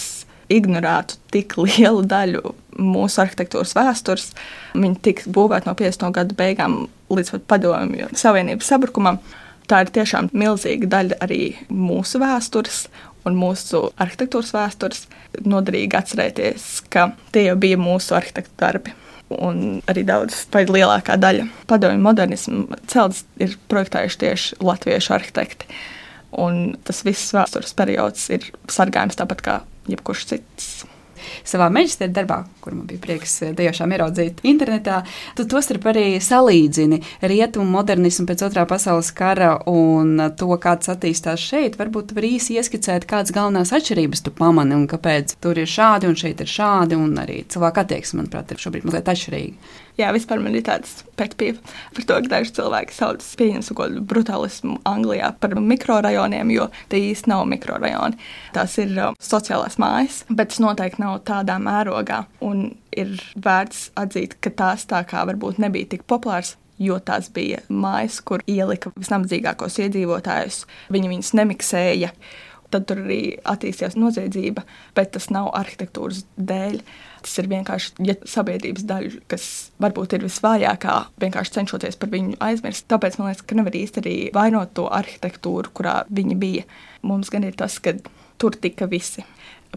ignorētu 0.48 1.18
tik 1.32 1.56
lielu 1.64 2.02
daļu 2.02 2.54
mūsu 2.78 3.22
arhitektūras 3.22 3.74
vēstures. 3.76 4.30
Viņa 4.74 5.02
tika 5.02 5.30
būvēta 5.34 5.70
no 5.70 5.76
50. 5.78 6.10
gadu 6.14 6.38
beigām 6.38 6.86
līdz 7.12 7.34
pat 7.36 7.46
padomju 7.54 8.10
Savienības 8.16 8.72
sabrukumam. 8.72 9.20
Tā 9.68 9.82
ir 9.84 9.92
tiešām 9.92 10.30
milzīga 10.32 10.88
daļa 10.88 11.18
arī 11.26 11.42
mūsu 11.68 12.20
vēstures 12.22 12.86
un 13.28 13.36
mūsu 13.36 13.90
arhitektūras 14.00 14.54
vēstures. 14.56 15.04
Noderīgi 15.44 15.98
atcerēties, 15.98 16.68
ka 16.88 17.10
tie 17.34 17.50
jau 17.50 17.58
bija 17.60 17.76
mūsu 17.80 18.16
arhitektu 18.16 18.56
darbi. 18.58 18.94
Un 19.28 19.82
arī 19.90 20.06
daudz, 20.08 20.46
vai 20.54 20.62
lielākā 20.64 21.18
daļa 21.20 21.44
padomju 21.68 22.00
modernismu 22.00 22.78
celtas 22.88 23.26
ir 23.36 23.58
projektējuši 23.68 24.20
tieši 24.22 24.60
latviešu 24.64 25.12
arhitekti. 25.18 25.68
Un 26.36 26.76
tas 26.84 27.00
viss 27.06 27.32
vēstures 27.32 27.72
periods 27.78 28.28
ir 28.34 28.50
sargājams 28.68 29.16
tāpat 29.16 29.44
kā 29.44 29.58
jebkurš 29.88 30.28
cits 30.34 30.70
savā 31.46 31.68
meža 31.72 32.08
darbā, 32.12 32.42
kur 32.62 32.74
man 32.76 32.86
bija 32.88 33.00
prieks 33.02 33.34
eh, 33.42 33.54
tiešām 33.56 33.92
ieraudzīt 33.94 34.42
internetā. 34.48 35.00
Tu 35.38 35.46
to 35.48 35.62
starp 35.64 35.88
arī 35.92 36.06
salīdzini 36.22 37.00
rietumu 37.30 37.68
modernismu 37.72 38.26
pēc 38.28 38.44
otrā 38.48 38.64
pasaules 38.68 39.10
kara 39.16 39.54
un 39.70 40.30
to, 40.38 40.50
kāds 40.62 40.92
attīstās 40.92 41.42
šeit. 41.42 41.78
Varbūt 41.80 42.14
var 42.16 42.28
īsi 42.28 42.58
ieskicēt, 42.60 43.08
kādas 43.08 43.34
galvenās 43.34 43.74
atšķirības 43.76 44.24
tu 44.26 44.34
pamani 44.38 44.76
un 44.78 44.86
kāpēc 44.90 45.38
tur 45.42 45.58
ir 45.58 45.70
šādi 45.70 46.10
un 46.10 46.18
šeit 46.18 46.44
ir 46.44 46.52
šādi, 46.52 46.98
un 46.98 47.18
arī 47.20 47.42
cilvēku 47.50 47.84
attieksme, 47.84 48.22
manuprāt, 48.22 48.54
ir 48.54 48.62
šobrīd 48.62 48.88
mazliet 48.88 49.12
atšķirīga. 49.14 49.76
Jā, 49.98 50.12
vispār 50.14 50.38
man 50.38 50.54
ir 50.54 50.62
tāds 50.62 51.00
pētījums 51.18 51.72
par 51.96 52.04
to, 52.06 52.18
ka 52.22 52.30
daži 52.36 52.52
cilvēki 52.54 52.94
sauc 52.94 53.24
pieņemsim 53.40 53.74
kaut 53.74 53.88
kādu 53.90 54.02
brutālismu 54.06 54.76
Anglijā 54.86 55.32
par 55.42 55.56
mikrorajoniem, 55.58 56.52
jo 56.54 56.68
tie 56.92 57.00
īsti 57.08 57.32
nav 57.32 57.42
mikrorajoni. 57.50 58.20
Tās 58.54 58.76
ir 58.78 58.94
uh, 58.94 59.16
sociālās 59.18 59.74
mājas, 59.82 60.20
bet 60.30 60.52
tas 60.52 60.62
noteikti 60.62 61.02
nav 61.02 61.18
tādā 61.26 61.58
mērogā. 61.62 62.22
Un 62.46 62.68
ir 62.94 63.16
vērts 63.34 63.88
atzīt, 63.98 64.38
ka 64.38 64.54
tās 64.54 64.86
tā 64.86 65.02
kā 65.08 65.26
varbūt 65.26 65.58
nebija 65.64 65.96
tik 65.96 66.06
populāras 66.06 66.54
jo 66.78 66.98
tās 67.02 67.26
bija 67.34 67.58
mājas, 67.68 68.20
kur 68.22 68.44
ielika 68.46 68.92
visnabadzīgākos 68.94 69.80
iedzīvotājus. 69.82 70.62
Viņi 70.94 71.10
viņus 71.14 71.34
nemiksēja. 71.40 72.12
tad 72.70 72.84
tur 72.84 72.98
arī 73.00 73.38
attīstījās 73.48 73.94
noziedzība, 73.96 74.62
bet 74.94 75.14
tas 75.16 75.30
nav 75.32 75.48
arhitektūras 75.56 76.26
dēļ. 76.36 76.82
Tas 77.22 77.38
ir 77.40 77.48
vienkārši 77.50 78.06
ja 78.06 78.14
sabiedrības 78.28 78.84
daļa, 78.88 79.22
kas 79.30 79.48
varbūt 79.82 80.16
ir 80.16 80.26
visvājākā, 80.26 80.96
vienkārši 81.22 81.56
cenšoties 81.58 81.98
par 82.00 82.12
viņu 82.12 82.38
aizmirst. 82.44 82.86
Tāpēc 82.90 83.18
man 83.18 83.30
liekas, 83.30 83.44
ka 83.46 83.58
nevar 83.58 83.78
īsti 83.78 84.02
arī 84.02 84.16
vainot 84.34 84.74
to 84.78 84.86
arhitektūru, 85.00 85.72
kurā 85.74 86.00
viņi 86.14 86.38
bija. 86.38 86.68
Mums 87.06 87.32
gan 87.34 87.46
ir 87.48 87.58
tas, 87.58 87.80
ka 87.82 87.96
tur 88.38 88.56
tika 88.58 88.88
visi. 88.90 89.26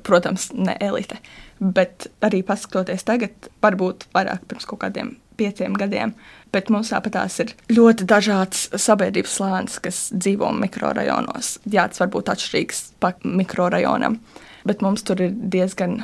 Protams, 0.08 0.52
ne 0.56 0.78
elite, 0.80 1.18
bet 1.60 2.08
arī 2.24 2.46
paskatoties 2.48 3.04
tagad, 3.04 3.50
varbūt 3.64 4.08
vairāk 4.16 4.46
pirms 4.48 4.70
kaut 4.70 4.80
kādiem 4.86 5.18
pieciem 5.42 5.76
gadiem. 5.76 6.14
Bet 6.52 6.70
mums 6.72 6.92
tāpatās 6.94 7.40
ir 7.44 7.52
ļoti 7.72 8.06
dažāds 8.08 8.70
sabiedrības 8.80 9.36
slānis, 9.40 9.78
kas 9.84 10.00
dzīvo 10.16 10.52
mikrorajonos. 10.62 11.58
Jā, 11.72 11.88
tas 11.92 12.04
var 12.04 12.12
būt 12.14 12.32
atšķirīgs 12.34 12.82
pa 13.04 13.14
mikrorajonam, 13.24 14.20
bet 14.68 14.84
mums 14.86 15.04
tur 15.08 15.24
ir 15.24 15.36
diezgan 15.36 16.02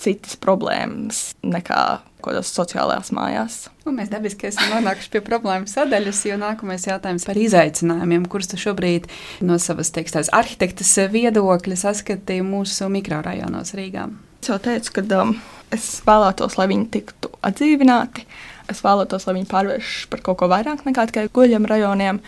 citas 0.00 0.38
problēmas 0.40 1.32
nekā 1.42 1.82
kādos 2.22 2.52
sociālajās 2.54 3.10
mājās. 3.14 3.56
Un 3.88 3.96
mēs 3.98 4.10
dabiski 4.12 4.48
esam 4.48 4.70
nonākuši 4.76 5.10
pie 5.12 5.22
problēmu 5.26 5.66
sadaļas, 5.70 6.22
jo 6.28 6.38
nākamais 6.40 6.86
jautājums 6.86 7.26
par 7.26 7.40
izaicinājumiem, 7.40 8.28
kurus 8.30 8.52
tu 8.52 8.60
šobrīd 8.62 9.08
no 9.46 9.58
savas 9.62 9.90
teikstās 9.94 10.30
arhitektas 10.34 10.94
viedokļa 11.12 11.80
saskatīji 11.82 12.46
mūsu 12.46 12.88
mikrorajonos 12.92 13.74
Rīgā. 13.78 14.06
Es 14.42 14.50
jau 14.50 14.58
teicu, 14.62 14.96
ka 14.98 15.06
um, 15.20 15.36
es 15.74 15.88
vēlētos, 16.06 16.58
lai 16.58 16.68
viņi 16.70 16.88
tiktu 16.94 17.30
atdzīvināti. 17.46 18.26
Es 18.70 18.82
vēlētos, 18.84 19.26
lai 19.26 19.36
viņi 19.40 19.50
pārvēršas 19.50 20.10
par 20.10 20.22
kaut 20.26 20.40
ko 20.40 20.50
vairāk 20.50 20.84
nekā 20.86 21.08
tikai 21.10 21.26
guļam 21.34 21.66
rajoniem, 21.70 22.22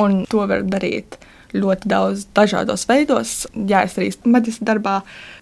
un 0.00 0.24
to 0.28 0.44
var 0.48 0.64
darīt 0.68 1.18
ļoti 1.54 1.90
daudz 1.90 2.26
dažādos 2.36 2.86
veidos. 2.90 3.34
Jā, 3.54 3.84
es 3.86 3.96
arī 3.98 4.10
maģistrā 4.26 4.68
darbā 4.72 4.94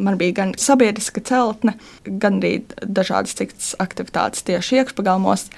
man 0.02 0.18
bija 0.20 0.38
gan 0.42 0.54
sabiedriska 0.60 1.22
celtne, 1.28 1.76
gan 2.04 2.40
arī 2.40 2.62
dažādas 2.82 3.36
citas 3.38 3.72
aktivitātes 3.82 4.44
tieši 4.48 4.82
iekšpagalmos. 4.82 5.48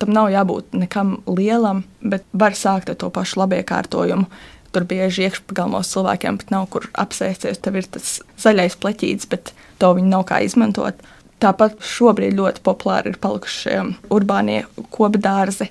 Tam 0.00 0.10
nav 0.10 0.32
jābūt 0.32 0.74
nekam 0.74 1.16
lielam, 1.30 1.84
bet 2.02 2.26
var 2.32 2.56
sākt 2.58 2.90
ar 2.90 2.98
to 2.98 3.10
pašu 3.14 3.44
labiekārtojumu. 3.44 4.26
Tur 4.74 4.86
bieži 4.90 5.28
iekšpagalmos 5.28 5.92
cilvēkiem 5.94 6.40
pat 6.40 6.48
nav 6.50 6.64
kur 6.72 6.88
apsēsties. 6.98 7.60
Tev 7.62 7.78
ir 7.78 7.86
tas 7.94 8.16
zaļais 8.42 8.74
pleķītis, 8.82 9.28
bet 9.30 9.52
to 9.78 9.92
viņi 9.94 10.10
nav 10.10 10.26
kā 10.30 10.40
izmantot. 10.42 10.98
Tāpat 11.42 11.78
šobrīd 11.84 12.34
ļoti 12.38 12.62
populāri 12.66 13.12
ir 13.12 13.20
palikuši 13.22 13.78
urbānie 14.14 14.64
koku 14.90 15.20
dārzi. 15.22 15.70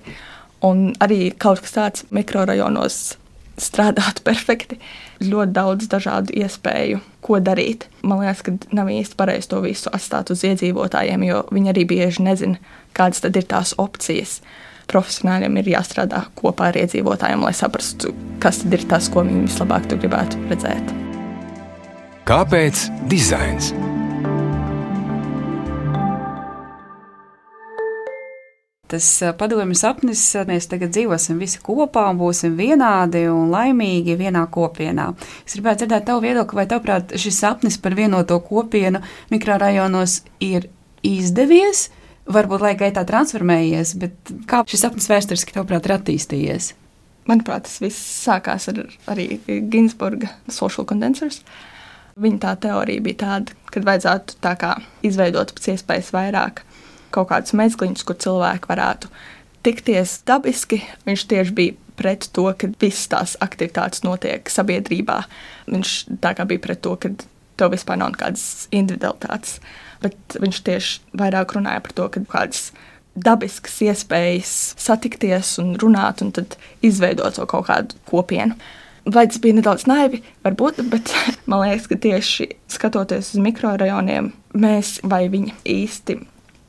Un 0.63 0.93
arī 1.03 1.33
kaut 1.35 1.59
kas 1.59 1.75
tāds 1.75 2.05
mikrorajonos 2.15 3.17
strādātu 3.59 4.23
perfekti. 4.27 4.79
Ļoti 5.23 5.55
daudz 5.55 5.87
dažādu 5.91 6.35
iespēju, 6.35 6.99
ko 7.23 7.39
darīt. 7.39 7.87
Man 8.03 8.23
liekas, 8.23 8.43
ka 8.45 8.55
nav 8.75 8.91
īsti 8.91 9.17
pareizi 9.19 9.51
to 9.53 9.61
visu 9.63 9.91
atstāt 9.93 10.33
uz 10.33 10.43
iedzīvotājiem, 10.47 11.23
jo 11.29 11.45
viņi 11.53 11.73
arī 11.73 11.87
bieži 11.93 12.25
nezina, 12.27 12.59
kādas 12.97 13.23
tad 13.23 13.39
ir 13.39 13.47
tās 13.47 13.75
opcijas. 13.79 14.41
Profesionāļiem 14.91 15.61
ir 15.61 15.71
jāstrādā 15.77 16.25
kopā 16.35 16.73
ar 16.73 16.81
iedzīvotājiem, 16.81 17.45
lai 17.45 17.53
saprastu, 17.55 18.11
kas 18.43 18.61
tad 18.65 18.75
ir 18.75 18.83
tas, 18.91 19.07
ko 19.07 19.23
viņi 19.23 19.47
vislabāk 19.47 19.87
gribētu 19.95 20.43
redzēt. 20.51 20.93
Kāpēc 22.27 22.87
dizains? 23.11 23.71
Tas 28.93 29.07
padomju 29.39 29.75
sapnis, 29.77 30.21
mēs 30.47 30.69
tagad 30.69 30.93
dzīvosim 30.93 31.41
visi 31.41 31.61
kopā 31.63 32.05
un 32.11 32.19
būsim 32.21 32.53
vienādi 32.59 33.25
un 33.31 33.49
laimīgi 33.53 34.17
vienā 34.19 34.45
kopienā. 34.53 35.09
Es 35.47 35.57
gribētu 35.57 35.83
dzirdēt 35.83 36.05
tavu 36.09 36.21
viedokli, 36.27 36.61
vai 36.61 36.67
tavuprāt 36.69 37.15
šis 37.19 37.41
sapnis 37.41 37.79
par 37.81 37.97
vienoto 37.97 38.37
kopienu 38.45 39.01
mikrorajonos 39.33 40.21
ir 40.45 40.69
izdevies, 41.03 41.87
varbūt 42.29 42.63
laika 42.63 42.85
gaitā 42.85 43.03
transformējies, 43.09 43.97
bet 43.99 44.33
kā 44.49 44.61
šis 44.69 44.85
sapnis 44.85 45.09
vēsturiski 45.11 45.55
tavuprāt 45.57 45.89
ir 45.89 45.97
attīstījies? 45.97 46.73
Manuprāt, 47.29 47.65
tas 47.65 47.79
viss 47.79 47.99
sākās 48.25 48.67
ar 48.69 48.83
arī 49.11 49.39
Ginsburga 49.71 50.29
social 50.51 50.85
condensers. 50.87 51.41
Viņa 52.19 52.39
tā 52.43 52.53
teorija 52.67 53.01
bija 53.01 53.21
tāda, 53.23 53.55
ka 53.73 53.81
vajadzētu 53.81 54.37
tā 54.43 54.75
izveidot 55.07 55.55
pēc 55.55 55.71
iespējas 55.73 56.11
vairāk 56.13 56.61
kaut 57.13 57.29
kādus 57.31 57.55
mezgliņus, 57.57 58.05
kur 58.07 58.19
cilvēki 58.19 58.69
varētu 58.69 59.11
tikties 59.63 60.19
dabiski. 60.27 60.81
Viņš 61.07 61.25
tieši 61.31 61.55
bija 61.55 61.77
pret 61.99 62.27
to, 62.33 62.47
ka 62.57 62.69
visas 62.81 63.07
tās 63.11 63.35
aktivitātes 63.43 64.03
notiek 64.05 64.49
sabiedrībā. 64.49 65.21
Viņš 65.69 65.95
tā 66.23 66.33
kā 66.37 66.47
bija 66.49 66.63
pret 66.63 66.81
to, 66.83 66.95
ka 66.99 67.13
tev 67.59 67.73
vispār 67.73 67.99
nav 68.01 68.13
nekādas 68.15 68.67
individualitātes. 68.73 69.59
Bet 70.03 70.37
viņš 70.41 70.63
tieši 70.67 71.17
vairāk 71.19 71.55
runāja 71.55 71.83
par 71.85 71.95
to, 71.95 72.09
ka 72.11 72.25
kādas 72.33 72.71
dabiskas 73.13 73.75
iespējas 73.85 74.73
satikties 74.81 75.57
un 75.61 75.75
runāt, 75.79 76.23
un 76.25 76.33
tad 76.33 76.57
izveidot 76.85 77.37
to 77.37 77.45
kaut 77.49 77.69
kādu 77.69 77.99
kopienu. 78.09 78.57
Vai 79.03 79.25
tas 79.27 79.41
bija 79.43 79.57
nedaudz 79.57 79.83
naivi, 79.87 80.21
varbūt, 80.45 80.79
bet 80.89 81.11
man 81.49 81.65
liekas, 81.65 81.89
ka 81.91 81.99
tieši 81.99 82.49
skatoties 82.71 83.33
uz 83.35 83.43
mikrorajoniem, 83.43 84.31
mēs 84.57 84.97
vai 85.07 85.25
viņi 85.31 85.55
īsti 85.69 86.17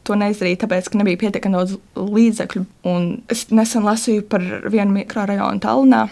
to 0.05 0.17
neizdarīja, 0.19 0.63
tāpēc, 0.65 0.91
ka 0.91 1.01
nebija 1.01 1.21
pietiekami 1.25 1.57
daudz 1.57 1.79
līdzekļu. 1.97 2.65
Un 2.91 3.09
es 3.33 3.47
nesen 3.55 3.87
lasīju 3.87 4.27
par 4.31 4.45
vienu 4.71 4.93
mikrorajonu 4.99 5.63
Tallinā, 5.65 6.05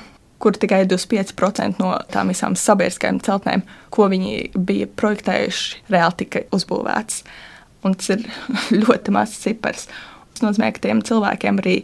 kur 0.43 0.57
tikai 0.59 0.83
25% 0.91 1.79
no 1.83 1.95
tām 2.13 2.33
visām 2.33 2.57
sabiedriskajām 2.59 3.21
celtnēm, 3.23 3.65
ko 3.95 4.09
viņi 4.11 4.53
bija 4.57 4.89
projektējuši, 4.99 5.85
reāli 5.93 6.19
tika 6.25 6.47
uzbūvēts. 6.57 7.23
Un 7.87 7.95
tas 7.99 8.15
ir 8.15 8.27
ļoti 8.83 9.15
mazs 9.15 9.45
cipars. 9.45 9.87
Tas 10.33 10.47
nozīmē, 10.47 10.73
ka 10.75 10.87
tiem 10.87 11.05
cilvēkiem 11.07 11.63
arī 11.63 11.77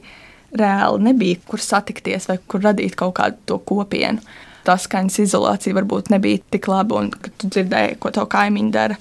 reāli 0.59 1.11
nebija 1.11 1.41
kur 1.47 1.61
satikties 1.61 2.29
vai 2.31 2.39
kur 2.49 2.65
radīt 2.65 2.97
kaut 2.99 3.19
kādu 3.21 3.41
to 3.47 3.59
kopienu. 3.69 4.25
Tā 4.67 4.75
skaņas 4.81 5.21
izolācija 5.23 5.77
varbūt 5.77 6.11
nebija 6.13 6.41
tik 6.53 6.67
laba, 6.69 6.99
un 7.01 7.13
kad 7.13 7.35
tu 7.41 7.49
dzirdēji, 7.53 7.99
ko 8.03 8.11
tev 8.13 8.27
kaimiņi 8.33 8.73
dara, 8.75 8.97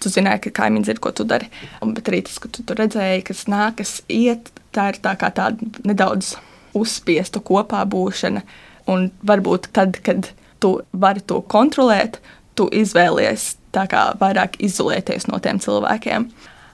tu 0.00 0.12
zināji, 0.12 0.46
ka 0.46 0.54
kaimiņš 0.62 0.90
zina, 0.90 1.02
ko 1.04 1.12
tu 1.16 1.26
dari. 1.28 1.50
Bet 1.84 2.10
arī 2.10 2.22
tas, 2.26 2.38
ka 2.42 2.50
tu 2.52 2.64
tur 2.66 2.80
redzēji, 2.80 3.24
kas 3.28 3.46
nākas 3.50 4.00
iet, 4.08 4.50
tā 4.74 4.90
ir 4.92 5.00
tā 5.04 5.14
kā 5.20 5.30
tāda 5.34 5.70
nedaudz 5.86 6.34
uzspiesta 6.76 7.42
kopā 7.44 7.82
būšana. 7.90 8.42
Un 8.90 9.10
varbūt 9.26 9.70
tad, 9.76 10.00
kad 10.06 10.32
tu 10.60 10.76
vari 10.92 11.22
to 11.24 11.40
kontrolēt, 11.42 12.20
tu 12.58 12.68
izvēlies 12.72 13.54
kā 13.72 14.04
vairāk 14.20 14.58
izolēties 14.58 15.28
no 15.30 15.38
tiem 15.38 15.60
cilvēkiem. 15.62 16.30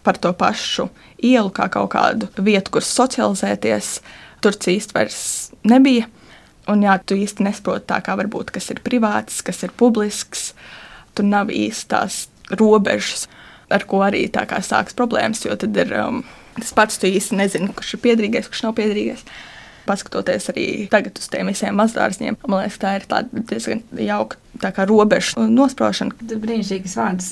Par 0.06 0.18
to 0.22 0.32
pašu 0.32 0.88
ielu 1.18 1.50
kā 1.50 1.66
kaut 1.72 1.90
kādu 1.92 2.28
vietu, 2.38 2.76
kur 2.76 2.84
socializēties, 2.84 4.00
tur 4.40 4.54
īsti 4.54 4.94
vairs 4.94 5.18
nebija. 5.66 6.06
Un 6.70 6.82
jā, 6.82 6.96
tu 6.98 7.14
īsti 7.14 7.44
nesaproti 7.46 8.00
kā 8.02 8.16
varbūt, 8.18 8.50
kas 8.54 8.70
ir 8.74 8.80
privāts, 8.82 9.42
kas 9.46 9.62
ir 9.62 9.74
publisks. 9.78 10.52
Tur 11.14 11.26
nav 11.26 11.50
īsti 11.50 11.90
tās 11.90 12.26
robežas, 12.54 13.26
ar 13.72 13.84
ko 13.88 14.02
arī 14.06 14.26
tā 14.32 14.46
kā 14.48 14.60
sāks 14.62 14.96
problēmas, 14.96 15.44
jo 15.46 15.56
tad 15.58 15.76
ir 15.76 15.92
um, 15.98 16.22
tas 16.58 16.72
pats, 16.76 17.00
tu 17.00 17.10
īsti 17.10 17.38
nezini, 17.38 17.72
kurš 17.74 17.96
ir 17.96 18.04
piedrīgais, 18.06 18.50
kurš 18.50 18.66
nav 18.68 18.76
piedrīgais. 18.78 19.26
Paskatoties 19.86 20.50
arī 20.50 20.66
tagad 20.90 21.18
uz 21.20 21.28
tiem 21.30 21.50
visiem 21.50 21.76
mazdārziem, 21.78 22.38
man 22.46 22.64
liekas, 22.64 22.80
tā 22.82 22.96
ir 22.98 23.06
diezgan 23.50 23.84
jauka 24.02 24.40
tā 24.62 24.72
kā 24.74 24.86
robežu 24.88 25.46
nospraušana. 25.50 26.16
Brīnišķīgs 26.26 26.96
vārds 26.98 27.30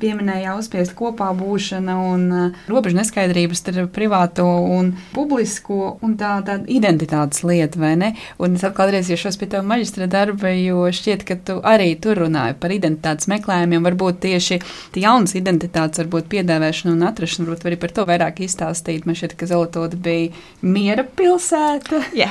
pieminēja 0.00 0.56
uzspiest 0.58 0.94
kopā 0.98 1.30
būšana 1.36 1.96
un 2.12 2.24
uh, 2.32 2.64
robežu 2.70 2.98
neskaidrības 2.98 3.62
starp 3.62 3.92
privāto 3.96 4.46
un 4.46 4.94
publisko 5.14 5.96
un 6.04 6.16
tā 6.20 6.36
tāda 6.46 6.66
identitātes 6.72 7.44
lieta, 7.46 7.80
vai 7.80 7.94
ne? 8.00 8.12
Un 8.42 8.56
es 8.58 8.64
atkal 8.66 8.88
atgriezīšos 8.88 9.38
pie 9.40 9.50
tava 9.52 9.66
maģistra 9.68 10.08
darba, 10.10 10.52
jo 10.56 10.86
šķiet, 10.92 11.26
ka 11.28 11.38
tu 11.46 11.58
arī 11.66 11.92
tur 12.02 12.22
runāji 12.24 12.58
par 12.62 12.74
identitātes 12.74 13.30
meklējumiem, 13.32 13.86
varbūt 13.86 14.20
tieši 14.24 14.60
jaunas 15.02 15.36
identitātes, 15.38 16.02
varbūt 16.04 16.30
piedāvēšanu 16.32 16.96
un 16.96 17.06
atrašanu, 17.10 17.48
varbūt 17.50 17.70
arī 17.70 17.80
par 17.84 17.94
to 17.96 18.06
vairāk 18.08 18.42
izstāstīt. 18.46 19.06
Man 19.06 19.18
šķiet, 19.18 19.36
ka 19.38 19.48
Zelotode 19.50 20.00
bija 20.00 20.32
miera 20.64 21.04
pilsēta, 21.06 22.02
Jā. 22.16 22.28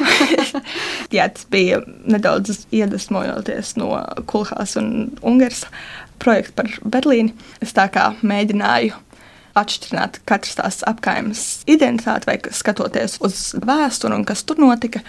Jā, 1.16 1.28
tas 1.34 1.46
bija 1.52 1.82
nedaudz 2.10 2.66
iedvesmojoties 2.74 3.75
no 3.80 3.92
Kulhās 4.36 4.75
un 4.82 4.92
Ungāras 5.24 5.63
projekta 6.20 6.62
par 6.62 6.72
Berlīni. 6.84 7.34
Es 7.63 7.74
tā 7.75 7.88
kā 7.92 8.12
mēģināju 8.22 9.01
atšķirt 9.56 10.22
katras 10.27 10.58
tās 10.60 10.82
apgājumas 10.88 11.44
identitāti, 11.72 12.27
vai 12.27 12.38
skatoties 12.51 13.20
uz 13.24 13.42
vēsturi 13.63 14.18
un 14.18 14.25
kas 14.27 14.44
tur 14.48 14.60
notika, 14.60 15.01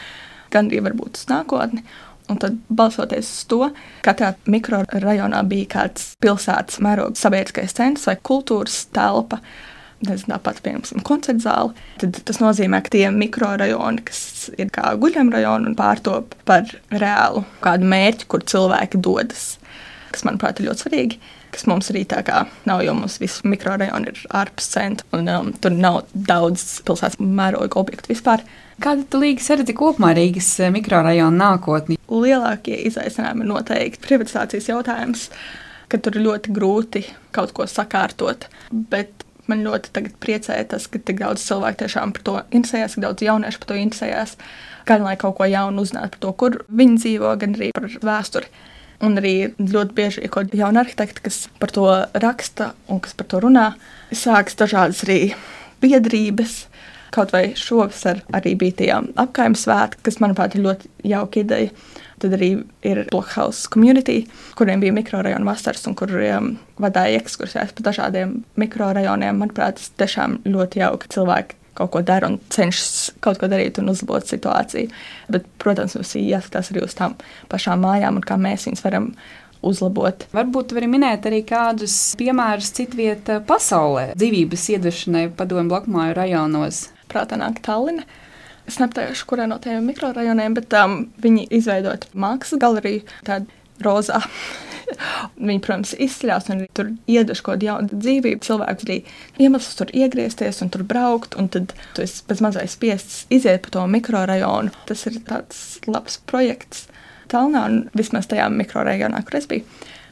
gan 0.54 0.71
arī 0.71 0.83
varbūt 0.87 1.18
uz 1.21 1.30
nākotni. 1.30 1.83
Un 2.26 2.40
tad, 2.42 2.56
balstoties 2.75 3.28
uz 3.30 3.42
to, 3.47 3.68
katrā 4.02 4.33
mikrorajonā 4.50 5.45
bija 5.47 5.68
kāds 5.76 6.09
pilsētas 6.23 6.80
mēroga 6.83 7.14
sabiedriskais 7.21 7.75
centrs 7.76 8.09
vai 8.11 8.16
kultūras 8.18 8.80
telpa, 8.95 9.38
tāpat, 10.04 10.60
piemēram, 10.64 11.02
koncerta 11.06 11.42
zāli, 11.46 11.86
tad 12.02 12.18
tas 12.28 12.40
nozīmē, 12.42 12.82
ka 12.84 12.92
tie 12.92 13.06
mikrorajoni, 13.14 14.04
kas 14.04 14.50
ir 14.58 14.68
kā 14.74 14.92
guļamrajoni 15.00 15.70
un 15.70 15.78
pārtop 15.78 16.36
par 16.48 16.68
reālu 16.90 17.44
kādu 17.64 17.88
mērķi, 17.88 18.28
kur 18.28 18.44
cilvēki 18.44 19.00
dodas, 19.00 19.56
kas, 20.12 20.26
manuprāt, 20.28 20.60
ir 20.60 20.70
ļoti 20.70 20.86
svarīgi. 20.86 21.20
Kas 21.56 21.64
mums 21.70 21.88
arī 21.88 22.02
tā 22.04 22.20
kā 22.26 22.42
nav, 22.68 22.82
jo 22.84 22.92
mums 22.98 23.16
visi 23.22 23.48
mikrorajoni 23.48 24.10
ir 24.10 24.18
ārpus 24.36 24.66
centra, 24.74 25.06
un 25.16 25.30
um, 25.32 25.52
tur 25.56 25.72
nav 25.72 26.02
daudz 26.12 26.82
pilsētas 26.84 27.16
mēroga 27.22 27.80
objektu 27.80 28.12
vispār. 28.12 28.42
Kāda 28.82 29.06
tu 29.08 29.22
līgas 29.22 29.48
redzi 29.54 29.72
kopumā 29.72 30.10
Rīgas 30.18 30.50
eh, 30.60 30.72
mikrorajona 30.74 31.38
nākotni? 31.38 31.96
Lielākie 32.12 32.76
izaicinājumi 32.90 33.46
ir 33.46 33.48
noteikti 33.48 34.02
privatizācijas 34.04 34.68
jautājums, 34.68 35.30
ka 35.88 36.02
tur 36.02 36.18
ir 36.18 36.26
ļoti 36.26 36.52
grūti 36.52 37.06
kaut 37.32 37.54
ko 37.56 37.64
sakārtot. 37.70 38.44
Bet 38.92 39.24
man 39.50 39.64
ļoti 39.66 40.12
priecē 40.22 40.58
tas, 40.70 40.86
ka 40.90 41.00
tik 41.00 41.20
daudz 41.22 41.44
cilvēku 41.46 41.84
tiešām 41.84 42.14
par 42.16 42.24
to 42.26 42.36
interesējas, 42.50 42.96
ka 42.96 43.06
daudz 43.06 43.26
jauniešu 43.26 43.62
par 43.62 43.72
to 43.72 43.80
interesējas. 43.80 44.36
Gan 44.86 45.02
lai 45.02 45.16
kaut 45.18 45.36
ko 45.38 45.48
jaunu 45.50 45.82
uzzinātu 45.82 46.14
par 46.14 46.22
to, 46.22 46.32
kur 46.40 46.58
viņi 46.70 47.00
dzīvo, 47.02 47.34
gan 47.40 47.56
arī 47.58 47.72
par 47.74 47.88
vēsturi. 47.90 48.50
Un 49.04 49.18
arī 49.20 49.34
ļoti 49.58 49.96
bieži 49.96 50.22
ir 50.24 50.32
kaut 50.32 50.48
kādi 50.48 50.62
jauni 50.62 50.80
arhitekti, 50.80 51.24
kas 51.26 51.42
par 51.60 51.72
to 51.74 51.84
raksta 52.16 52.70
un 52.88 53.02
kas 53.04 53.16
par 53.18 53.28
to 53.28 53.42
runā. 53.44 53.66
Sākas 54.14 54.56
dažādas 54.56 55.02
arī 55.04 55.34
biedrības. 55.82 56.64
Kaut 57.14 57.34
vai 57.34 57.50
šovasar 57.58 58.22
arī 58.36 58.54
bija 58.58 58.78
tie 58.80 58.90
apgājuma 58.96 59.58
svētki, 59.60 60.02
kas, 60.08 60.18
manuprāt, 60.22 60.56
ir 60.56 60.66
ļoti 60.66 60.90
jauka 61.12 61.42
ideja. 61.42 61.70
Tad 62.22 62.32
arī 62.32 62.48
ir 62.86 63.02
Blockhouse 63.10 63.68
community, 63.68 64.22
kuriem 64.56 64.80
bija 64.80 64.94
mikrorajona 64.96 65.44
vasaras 65.50 65.84
un 65.88 65.96
kuriem 65.98 66.54
vadīja 66.80 67.20
ekskursijas 67.20 67.75
pa 67.76 67.84
dažādiem 67.90 68.38
mikrorajoniem. 68.56 69.36
Manuprāt, 69.42 69.76
tas 69.82 69.92
tiešām 70.00 70.40
ļoti 70.48 70.80
jauki 70.80 71.12
cilvēki 71.12 71.60
kaut 71.76 71.92
ko 71.92 72.00
dara 72.00 72.30
un 72.30 72.38
cenšas 72.52 73.18
kaut 73.20 73.36
ko 73.40 73.50
darīt 73.52 73.76
un 73.82 73.92
uzlabot 73.92 74.25
situāciju. 74.25 74.88
Bet, 75.32 75.48
protams, 75.60 75.96
mums 75.98 76.14
ir 76.16 76.30
jāskatās 76.30 76.72
arī 76.72 76.86
uz 76.86 76.96
tām 76.96 77.18
pašām 77.52 77.84
mājām 77.84 78.16
un 78.16 78.25
kā 78.25 78.38
mēs 78.40 78.64
viņus 78.70 78.84
varam 78.86 79.10
uzlabot. 79.66 80.26
Varbūt 80.36 80.75
var 80.76 80.88
minēt 80.90 81.28
arī 81.28 81.42
kādus 81.46 82.14
piemērus 82.20 82.72
citvietā 82.76 83.40
pasaulē 83.46 84.12
dzīvības 84.16 84.68
iedvešanai 84.76 85.26
padomu 85.36 85.72
blokmāju 85.72 86.16
rajonos. 86.16 86.86
Prātā 87.12 87.38
nāk 87.40 87.60
Tallina. 87.66 88.06
Es 88.66 88.80
nepateikšu, 88.82 89.26
kurā 89.30 89.46
no 89.46 89.60
tiem 89.62 89.84
mikrorajoniem, 89.86 90.56
bet 90.56 90.75
um, 90.75 91.04
viņi 91.22 91.46
izveidot 91.54 92.08
mākslas 92.18 92.58
galeriju, 92.62 93.04
tādu 93.26 93.46
rozā. 93.84 94.22
Viņi, 95.48 95.60
protams, 95.62 95.92
izceļās 96.02 96.50
un 96.50 96.64
tur 96.75 96.90
iedež 97.10 97.42
kaut 97.42 97.56
kādu 97.56 97.68
jaunu 97.68 98.00
dzīvību. 98.00 98.42
Cilvēks 98.46 98.86
arī 98.86 98.98
iemesls 99.42 99.78
tur 99.78 99.90
iegriezties 99.94 100.62
un 100.62 100.70
tur 100.75 100.86
braukt, 100.86 101.34
un 101.38 101.50
tad 101.52 101.75
tu 101.94 102.04
esi 102.04 102.22
pēc 102.26 102.42
mazais 102.46 102.76
spiests 102.78 103.25
iziet 103.34 103.64
pa 103.66 103.75
to 103.75 103.86
mikrorajonu. 103.90 104.75
Tas 104.90 105.06
ir 105.10 105.18
tāds 105.26 105.64
labs 105.90 106.20
projekts 106.30 106.86
Talnā 107.30 107.64
un 107.66 107.78
vismaz 107.98 108.28
tajā 108.30 108.46
mikrorajonā, 108.54 109.25
kur 109.26 109.40
es 109.40 109.48
biju. 109.50 109.66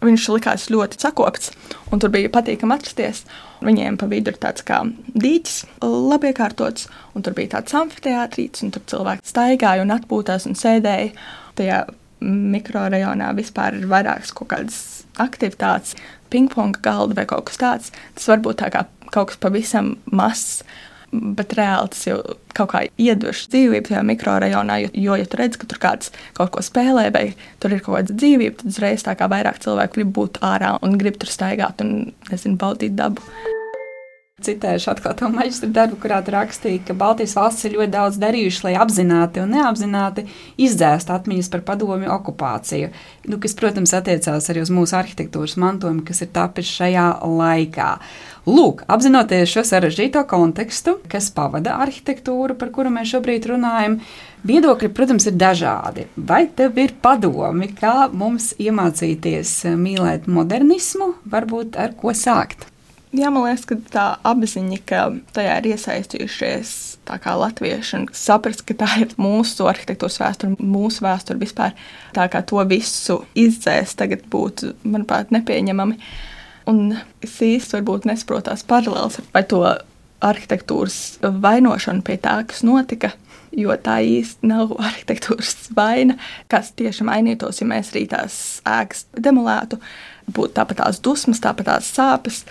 Viņš 0.04 0.28
likās 0.34 0.68
ļoti 0.72 1.00
sakopts, 1.00 1.52
un 1.92 2.02
tur 2.02 2.12
bija 2.12 2.30
patīkami 2.32 2.76
atrasties. 2.76 3.24
Viņiem 3.64 3.96
pa 4.00 4.08
vidu 4.10 4.32
ir 4.32 4.38
tāds 4.42 4.64
kā 4.66 4.82
dīķis, 5.14 5.58
labi 5.82 6.32
iekārtots, 6.32 6.88
un 7.16 7.24
tur 7.24 7.36
bija 7.36 7.54
tāds 7.56 7.76
amfiteātrīts, 7.78 8.64
un 8.66 8.74
tur 8.74 8.84
cilvēki 8.90 9.24
staigāja 9.30 9.84
un 9.86 9.94
atpūtās 9.94 10.48
un 10.50 10.58
sēdēja 10.58 11.14
tajā 11.56 11.84
mikrorajonā. 12.24 13.32
Vispār 13.38 13.78
ir 13.80 13.88
vairākas 13.90 14.34
kaut 14.36 14.52
kādas 14.52 14.80
aktivitātes, 15.22 15.94
pingpong 16.32 16.76
galda 16.84 17.16
vai 17.20 17.26
kaut 17.30 17.48
kas 17.50 17.60
tāds. 17.60 17.94
Tas 18.16 18.28
var 18.32 18.44
būt 18.44 18.60
tā 18.62 18.70
kā 18.74 18.84
kaut 19.14 19.32
kas 19.32 19.40
pavisam 19.40 19.94
mazs 20.10 20.64
bet 21.38 21.54
reāli 21.58 21.92
tas 21.94 22.04
jau 22.08 22.18
kaut 22.54 22.70
kā 22.72 22.84
iedvež 23.00 23.46
dzīvību 23.52 23.88
tajā 23.88 24.02
mikrorajonā. 24.06 24.78
Jo, 24.84 24.92
jo, 25.06 25.18
ja 25.20 25.28
tu 25.30 25.40
redz, 25.40 25.58
ka 25.60 25.68
tur 25.70 25.80
kāds 25.82 26.12
kaut 26.38 26.54
ko 26.54 26.62
spēlē, 26.64 27.08
vai 27.14 27.26
tur 27.62 27.74
ir 27.74 27.82
kaut 27.84 27.98
kāda 27.98 28.14
dzīvība, 28.14 28.60
tad 28.60 28.74
uzreiz 28.74 29.06
tā 29.06 29.16
kā 29.18 29.30
vairāk 29.30 29.60
cilvēku 29.64 29.98
grib 29.98 30.14
būt 30.18 30.40
ārā 30.44 30.76
un 30.84 30.98
grib 31.00 31.18
tur 31.20 31.32
staigāt 31.32 31.84
un, 31.84 32.12
nezinu, 32.30 32.58
baudīt 32.60 32.96
dabu. 32.98 33.22
Citēšu 34.44 34.90
atkal 34.92 35.14
to 35.16 35.30
maģistra 35.32 35.70
darbu, 35.72 35.96
kurā 36.02 36.18
rakstīja, 36.34 36.82
ka 36.88 36.96
Baltijas 36.98 37.32
valstis 37.38 37.68
ir 37.68 37.78
ļoti 37.78 37.92
daudz 37.94 38.18
darījušas, 38.20 38.64
lai 38.66 38.74
apzināti 38.82 39.40
un 39.40 39.54
neapzināti 39.56 40.26
izdzēstu 40.60 41.14
atmiņas 41.14 41.48
par 41.52 41.64
padomju 41.70 42.12
okupāciju. 42.12 42.90
Nu, 43.30 43.38
kas, 43.40 43.56
protams, 43.56 43.94
attiecās 43.96 44.50
arī 44.52 44.64
uz 44.64 44.72
mūsu 44.74 44.98
arhitektūras 44.98 45.56
mantojumu, 45.60 46.04
kas 46.04 46.20
ir 46.26 46.32
tapis 46.34 46.68
šajā 46.76 47.06
laikā. 47.24 47.90
Lūk, 48.44 48.82
apzinoties 48.92 49.48
šo 49.48 49.62
sarežģīto 49.64 50.26
kontekstu, 50.28 50.98
kas 51.08 51.30
pavada 51.32 51.78
arhitektūru, 51.80 52.58
par 52.60 52.68
kuru 52.74 52.92
mēs 52.92 53.14
šobrīd 53.14 53.48
runājam, 53.54 53.96
viedokļi, 54.44 54.92
protams, 54.92 55.30
ir 55.30 55.38
dažādi. 55.40 56.04
Vai 56.16 56.42
tev 56.52 56.76
ir 56.84 56.92
padomi, 57.00 57.70
kā 57.80 58.10
mums 58.12 58.52
iemācīties 58.60 59.56
mīlēt 59.80 60.28
modernismu, 60.28 61.14
varbūt 61.32 61.80
ar 61.80 61.96
ko 61.96 62.12
sākt? 62.12 62.68
Jā, 63.14 63.28
man 63.30 63.44
liekas, 63.46 63.62
ka 63.70 63.76
tā 63.94 64.04
apziņa, 64.26 64.80
ka 64.90 65.04
tajā 65.36 65.54
ir 65.60 65.68
iesaistījušies 65.70 66.70
latvieši 67.06 67.96
un 67.98 68.06
saprast, 68.10 68.64
ka 68.66 68.74
tā 68.74 68.88
ir 69.04 69.14
mūsu 69.20 69.68
arhitektūras 69.70 70.18
vēsture, 70.18 70.56
mūsu 70.58 71.04
vēsture 71.04 71.38
vispār. 71.38 71.76
Tā 72.16 72.26
kā 72.32 72.42
to 72.42 72.58
visu 72.66 73.20
izdzēst, 73.38 73.98
tagad 74.00 74.26
būtu, 74.32 74.74
manuprāt, 74.82 75.30
nepieņemami. 75.30 75.98
Un 76.66 76.96
es 77.22 77.38
īsti 77.38 77.78
varbūt 77.78 78.08
nesaprotu 78.08 78.48
tās 78.48 78.64
paralēlas 78.66 79.20
vai 79.34 79.44
to 79.46 79.62
arhitektūras 80.24 81.18
vainošanu 81.22 82.02
pie 82.02 82.16
tā, 82.18 82.40
kas 82.48 82.64
notika. 82.66 83.12
Jo 83.54 83.76
tā 83.78 84.00
īsti 84.02 84.48
nav 84.50 84.72
arhitektūras 84.88 85.68
vaina, 85.76 86.16
kas 86.50 86.72
tieši 86.74 87.06
mainītos, 87.06 87.60
ja 87.62 87.68
mēs 87.70 87.92
arī 87.94 88.08
tās 88.10 88.38
ēkas 88.66 89.06
demolētu. 89.14 89.78
Būtu 90.24 90.56
tāpat 90.56 90.80
tās 90.80 90.98
dusmas, 91.04 91.42
tāpat 91.44 91.68
tās 91.68 91.92
sāpes. 91.94 92.42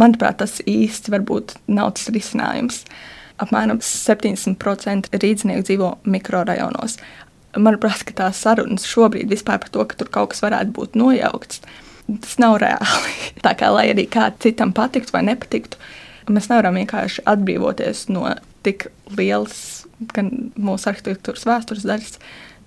Manuprāt, 0.00 0.38
tas 0.40 0.60
īsti 0.64 1.12
varbūt 1.12 1.56
nav 1.68 1.94
tas 1.98 2.08
risinājums. 2.14 2.84
Apmēram 3.40 3.80
70% 3.84 5.10
rīznieku 5.16 5.66
dzīvo 5.66 5.90
mikrorajonos. 6.08 6.98
Manuprāt, 7.58 8.04
tās 8.16 8.40
sarunas 8.44 8.86
šobrīd 8.88 9.32
vispār 9.32 9.60
par 9.62 9.72
to, 9.72 9.86
ka 9.88 9.98
tur 10.00 10.12
kaut 10.12 10.32
kas 10.34 10.44
varētu 10.44 10.74
būt 10.76 10.98
nojaukts, 11.00 11.64
tas 12.10 12.36
nav 12.42 12.60
reāli. 12.62 13.16
Tā 13.44 13.56
kā 13.58 13.72
lai 13.74 13.88
arī 13.92 14.06
kā 14.10 14.30
citam 14.42 14.74
patiktu 14.76 15.16
vai 15.16 15.24
nepatiktu, 15.28 15.80
mēs 16.30 16.48
nevaram 16.50 16.78
vienkārši 16.78 17.26
atbrīvoties 17.28 18.06
no 18.14 18.28
tik 18.64 18.88
lielas 19.16 19.86
gan 20.14 20.30
mūsu 20.56 20.90
arhitektūras 20.90 21.46
vēstures 21.48 21.86
daļas, 21.88 22.18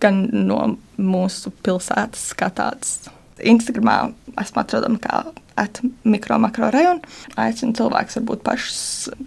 gan 0.04 0.26
no 0.34 0.60
mūsu 0.98 1.54
pilsētas 1.66 2.32
kā 2.38 2.50
tādas. 2.54 3.08
Instagramā 3.44 4.12
esmu 4.42 4.62
atrodama 4.62 5.02
kā 5.02 5.24
mikro, 6.04 6.38
makro 6.42 6.70
rajonu. 6.74 7.02
Aicinu 7.40 7.76
cilvēkus 7.78 8.20
varbūt 8.20 8.44
pašus 8.46 8.82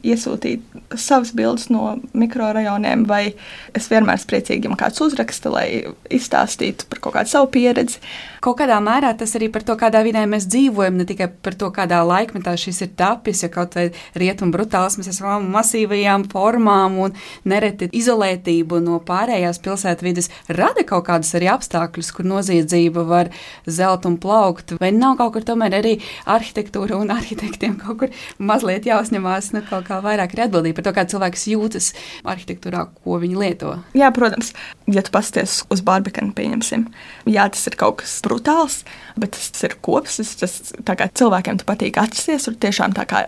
iesūtīt 0.06 0.62
savas 0.98 1.32
bildes 1.36 1.68
no 1.72 1.96
mikrorajoniem, 2.16 3.06
vai 3.08 3.34
es 3.76 3.90
vienmēr 3.90 4.18
esmu 4.18 4.32
priecīga, 4.32 4.66
ja 4.66 4.72
man 4.72 4.80
kāds 4.80 5.02
uzraksta, 5.02 5.52
lai 5.52 5.66
izstāstītu 6.12 6.88
par 6.90 7.02
kaut 7.04 7.16
kādu 7.18 7.32
savu 7.32 7.50
pieredzi. 7.54 8.00
Kaut 8.44 8.60
kādā 8.60 8.76
mērā 8.82 9.10
tas 9.18 9.32
arī 9.38 9.48
par 9.50 9.64
to, 9.66 9.74
kādā 9.78 10.02
vidē 10.06 10.22
mēs 10.30 10.46
dzīvojam, 10.50 11.00
ne 11.00 11.06
tikai 11.08 11.28
par 11.42 11.56
to, 11.58 11.70
kādā 11.74 12.02
laikmetā 12.06 12.54
šis 12.60 12.82
ir 12.84 12.92
tapis, 12.98 13.42
ja 13.42 13.50
kaut 13.52 13.74
vai 13.78 13.88
rietumu 14.14 14.54
brutāls 14.54 14.98
mēs 15.00 15.10
esam 15.10 15.48
masīvajām 15.54 16.28
formām 16.30 17.00
un 17.06 17.16
nereti 17.48 17.88
izolētību 17.96 18.78
no 18.84 19.00
pārējās 19.06 19.58
pilsētvidas 19.64 20.30
rada 20.58 20.84
kaut 20.86 21.08
kādus 21.08 21.34
arī 21.38 21.50
apstākļus, 21.52 22.12
kur 22.14 22.28
noziedzība 22.28 23.06
var 23.08 23.32
zelt 23.66 24.06
un 24.06 24.18
plaukt, 24.22 24.76
vai 24.80 24.92
nav 24.94 25.16
kaut 25.20 25.34
kur 25.36 25.46
tomēr 25.46 25.80
arī 25.80 25.96
arhitektūra 26.24 26.98
un 27.00 27.12
arhitektiem 27.14 27.76
kaut 27.80 28.00
kur 28.00 28.14
mazliet 28.38 28.88
jāuzņemās 28.88 29.52
nu, 29.56 29.62
kaut 29.68 29.88
kā 29.88 30.00
vairāk 30.04 30.36
ir 30.36 30.44
atbildība 30.46 30.80
par 30.80 30.88
to, 30.88 30.94
kā 30.96 31.06
cilvēks 31.12 31.46
jūtas 31.52 31.90
arhitektūrā, 32.26 32.86
ko 33.04 33.20
viņi 33.22 33.40
lieto. 33.40 33.74
Jā, 33.96 34.10
protams, 34.14 34.52
ja 34.92 35.04
tu 35.06 35.14
pasties 35.14 35.60
uz 35.72 35.82
barbekanu, 35.86 36.34
pieņemsim, 36.36 36.86
jā, 37.30 37.48
tas 37.52 37.66
ir 37.70 37.78
kaut 37.80 38.00
kas 38.02 38.18
brutāls, 38.24 38.82
bet 39.18 39.36
tas 39.36 39.66
ir 39.68 39.76
kops, 39.84 40.20
tas, 40.20 40.34
tas 40.42 40.56
kā 40.86 41.10
cilvēkiem 41.10 41.60
patīk 41.66 42.00
atrasties, 42.00 42.46
tur 42.48 42.56
tiešām 42.62 42.96
tā 42.96 43.06
kā 43.08 43.26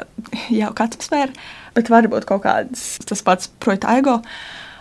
jauka 0.54 0.88
atmosfēra, 0.88 1.34
bet 1.76 1.92
varbūt 1.92 2.28
kaut 2.28 2.44
kāds 2.46 2.88
tas 3.08 3.24
pats 3.26 3.50
projekta 3.62 3.98
ego. 3.98 4.18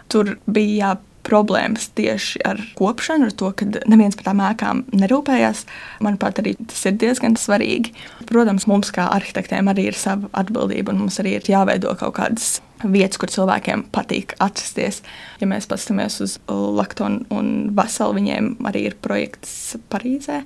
Tur 0.08 0.38
bija 0.48 0.96
problēmas 1.28 1.90
tieši 1.98 2.42
ar 2.48 2.62
kopšanu, 2.78 3.28
ar 3.30 3.36
to, 3.38 3.52
ka 3.58 3.68
neviens 3.90 4.16
par 4.18 4.30
tām 4.30 4.44
ēkām 4.48 4.84
nerūpējās. 4.96 5.66
Manuprāt, 6.06 6.40
arī 6.42 6.56
tas 6.62 6.86
ir 6.88 6.96
diezgan 7.02 7.36
svarīgi. 7.40 7.94
Protams, 8.30 8.68
mums 8.70 8.94
kā 8.96 9.10
arhitektiem 9.14 9.70
arī 9.72 9.90
ir 9.92 10.00
sava 10.00 10.32
atbildība, 10.40 10.94
un 10.94 11.04
mums 11.06 11.20
arī 11.24 11.38
ir 11.38 11.52
jāveido 11.52 11.94
kaut 12.00 12.16
kādas 12.20 12.58
vietas, 12.84 13.20
kur 13.20 13.32
cilvēkiem 13.34 13.88
patīk 13.94 14.36
atrasties. 14.44 15.02
Ja 15.42 15.50
mēs 15.50 15.70
paskatāmies 15.70 16.20
uz 16.24 16.38
Laktonu 16.48 17.26
un 17.34 17.72
Vaselu, 17.78 18.18
viņiem 18.20 18.54
arī 18.70 18.88
ir 18.92 19.00
projekts 19.02 19.76
Parīzē. 19.92 20.44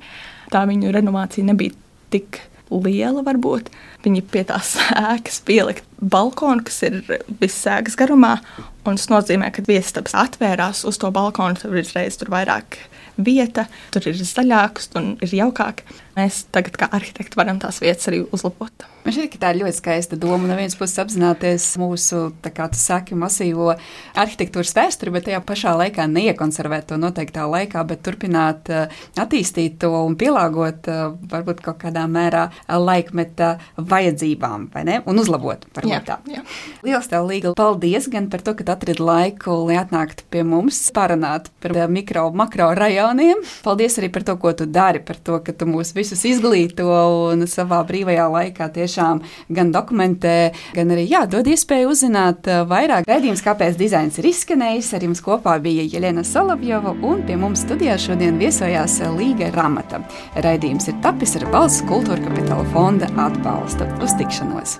Tā 0.51 0.65
viņu 0.67 0.93
renovācija 0.95 1.47
nebija 1.47 1.75
tik 2.11 2.41
liela, 2.71 3.23
varbūt. 3.25 3.71
Viņi 4.05 4.23
pie 4.31 4.45
tās 4.49 4.75
ēkas 4.95 5.41
pielikt 5.47 5.87
balkonu, 6.01 6.63
kas 6.65 6.81
ir 6.87 7.01
visas 7.41 7.65
ēkas 7.77 7.97
garumā. 7.99 8.37
Un 8.87 8.97
tas 8.97 9.11
nozīmē, 9.11 9.51
ka 9.53 9.65
viesistabas 9.67 10.15
atvērās 10.17 10.85
uz 10.89 10.97
to 11.01 11.11
balkonu, 11.13 11.59
tur 11.59 11.77
ir 11.77 11.85
tur 11.85 12.31
vairāk 12.33 12.79
vieta, 13.21 13.67
tur 13.93 14.07
ir 14.09 14.17
zaļāks 14.17 14.91
un 14.97 15.13
ir 15.21 15.35
jaukāk. 15.41 15.83
Mēs 16.17 16.43
tagad, 16.51 16.75
kā 16.79 16.89
arhitekti, 16.91 17.37
varam 17.39 17.59
tās 17.61 17.79
vietas 17.83 18.09
arī 18.11 18.25
uzlabot. 18.35 18.87
Man 19.01 19.15
šķiet, 19.15 19.31
ka 19.33 19.39
tā 19.41 19.49
ir 19.53 19.61
ļoti 19.63 19.77
skaista 19.79 20.17
doma. 20.19 20.45
No 20.45 20.55
vienas 20.59 20.75
puses, 20.77 20.99
apzināties 21.01 21.63
mūsu 21.81 22.19
saki, 22.77 23.15
masīvo 23.17 23.71
arhitektūras 24.19 24.75
vēsturi, 24.77 25.13
bet 25.15 25.25
tajā 25.25 25.39
pašā 25.41 25.73
laikā 25.79 26.05
neiekonservēt 26.11 26.91
to 26.91 26.99
noteiktā 27.01 27.47
laikā, 27.49 27.81
bet 27.87 28.03
turpināt 28.05 28.69
uh, 28.69 28.91
attīstīt 29.17 29.79
to 29.81 29.89
un 30.03 30.17
pielāgot 30.19 30.89
uh, 30.91 31.15
varbūt 31.31 31.63
kaut 31.65 31.79
kādā 31.81 32.03
mērā 32.11 32.49
laikmeta 32.67 33.55
vajadzībām, 33.77 34.67
vai 34.75 34.85
ne? 34.85 34.99
Un 35.09 35.23
uzlabot. 35.23 35.65
Jā, 35.87 36.03
tā. 36.05 36.19
Jā. 36.29 36.43
Lielas 36.85 37.09
tev, 37.09 37.25
Līga, 37.31 37.55
paldies 37.57 38.09
gan 38.11 38.29
par 38.29 38.45
to, 38.45 38.53
ka 38.59 38.67
atradi 38.75 39.01
laiku, 39.01 39.55
lai 39.69 39.79
atnāktu 39.81 40.27
pie 40.29 40.43
mums 40.45 40.83
parunāt 40.93 41.49
par 41.63 41.73
mikro, 41.89 42.27
makro 42.37 42.69
rajoniem. 42.77 43.41
Paldies 43.65 43.97
arī 43.97 44.11
par 44.13 44.27
to, 44.27 44.37
ko 44.41 44.53
tu 44.57 44.69
dari, 44.69 45.01
par 45.01 45.17
to, 45.17 45.41
ka 45.41 45.57
tu 45.57 45.69
mūs 45.69 45.95
visus 46.01 46.25
izglīto 46.27 46.89
un 47.31 47.45
savā 47.49 47.81
brīvajā 47.87 48.27
laikā 48.35 48.67
tiešām 48.75 49.21
gan 49.53 49.71
dokumentē, 49.73 50.51
gan 50.75 50.93
arī 50.93 51.07
jā, 51.11 51.23
dod 51.29 51.47
iespēju 51.51 51.93
uzzināt 51.93 52.49
uh, 52.49 52.63
vairāk. 52.69 53.07
Raidījums, 53.09 53.43
kāpēc 53.45 53.79
dizains 53.79 54.19
ir 54.19 54.29
izskanējis, 54.31 54.93
ar 54.97 55.07
jums 55.07 55.23
kopā 55.25 55.57
bija 55.63 55.87
Jelena 55.87 56.25
Solovjova 56.27 56.95
un 57.07 57.25
pie 57.27 57.39
mums 57.39 57.65
studijā 57.65 57.97
šodien 58.01 58.39
viesojās 58.41 58.99
Līga 59.17 59.51
Ramata. 59.55 60.03
Raidījums 60.41 60.91
ir 60.91 61.01
tapis 61.05 61.37
ar 61.39 61.49
valsts 61.53 61.85
kultūra 61.89 62.21
kapitāla 62.25 62.67
fonda 62.75 63.11
atbalstu. 63.27 63.89
Uz 64.01 64.17
tikšanos! 64.19 64.79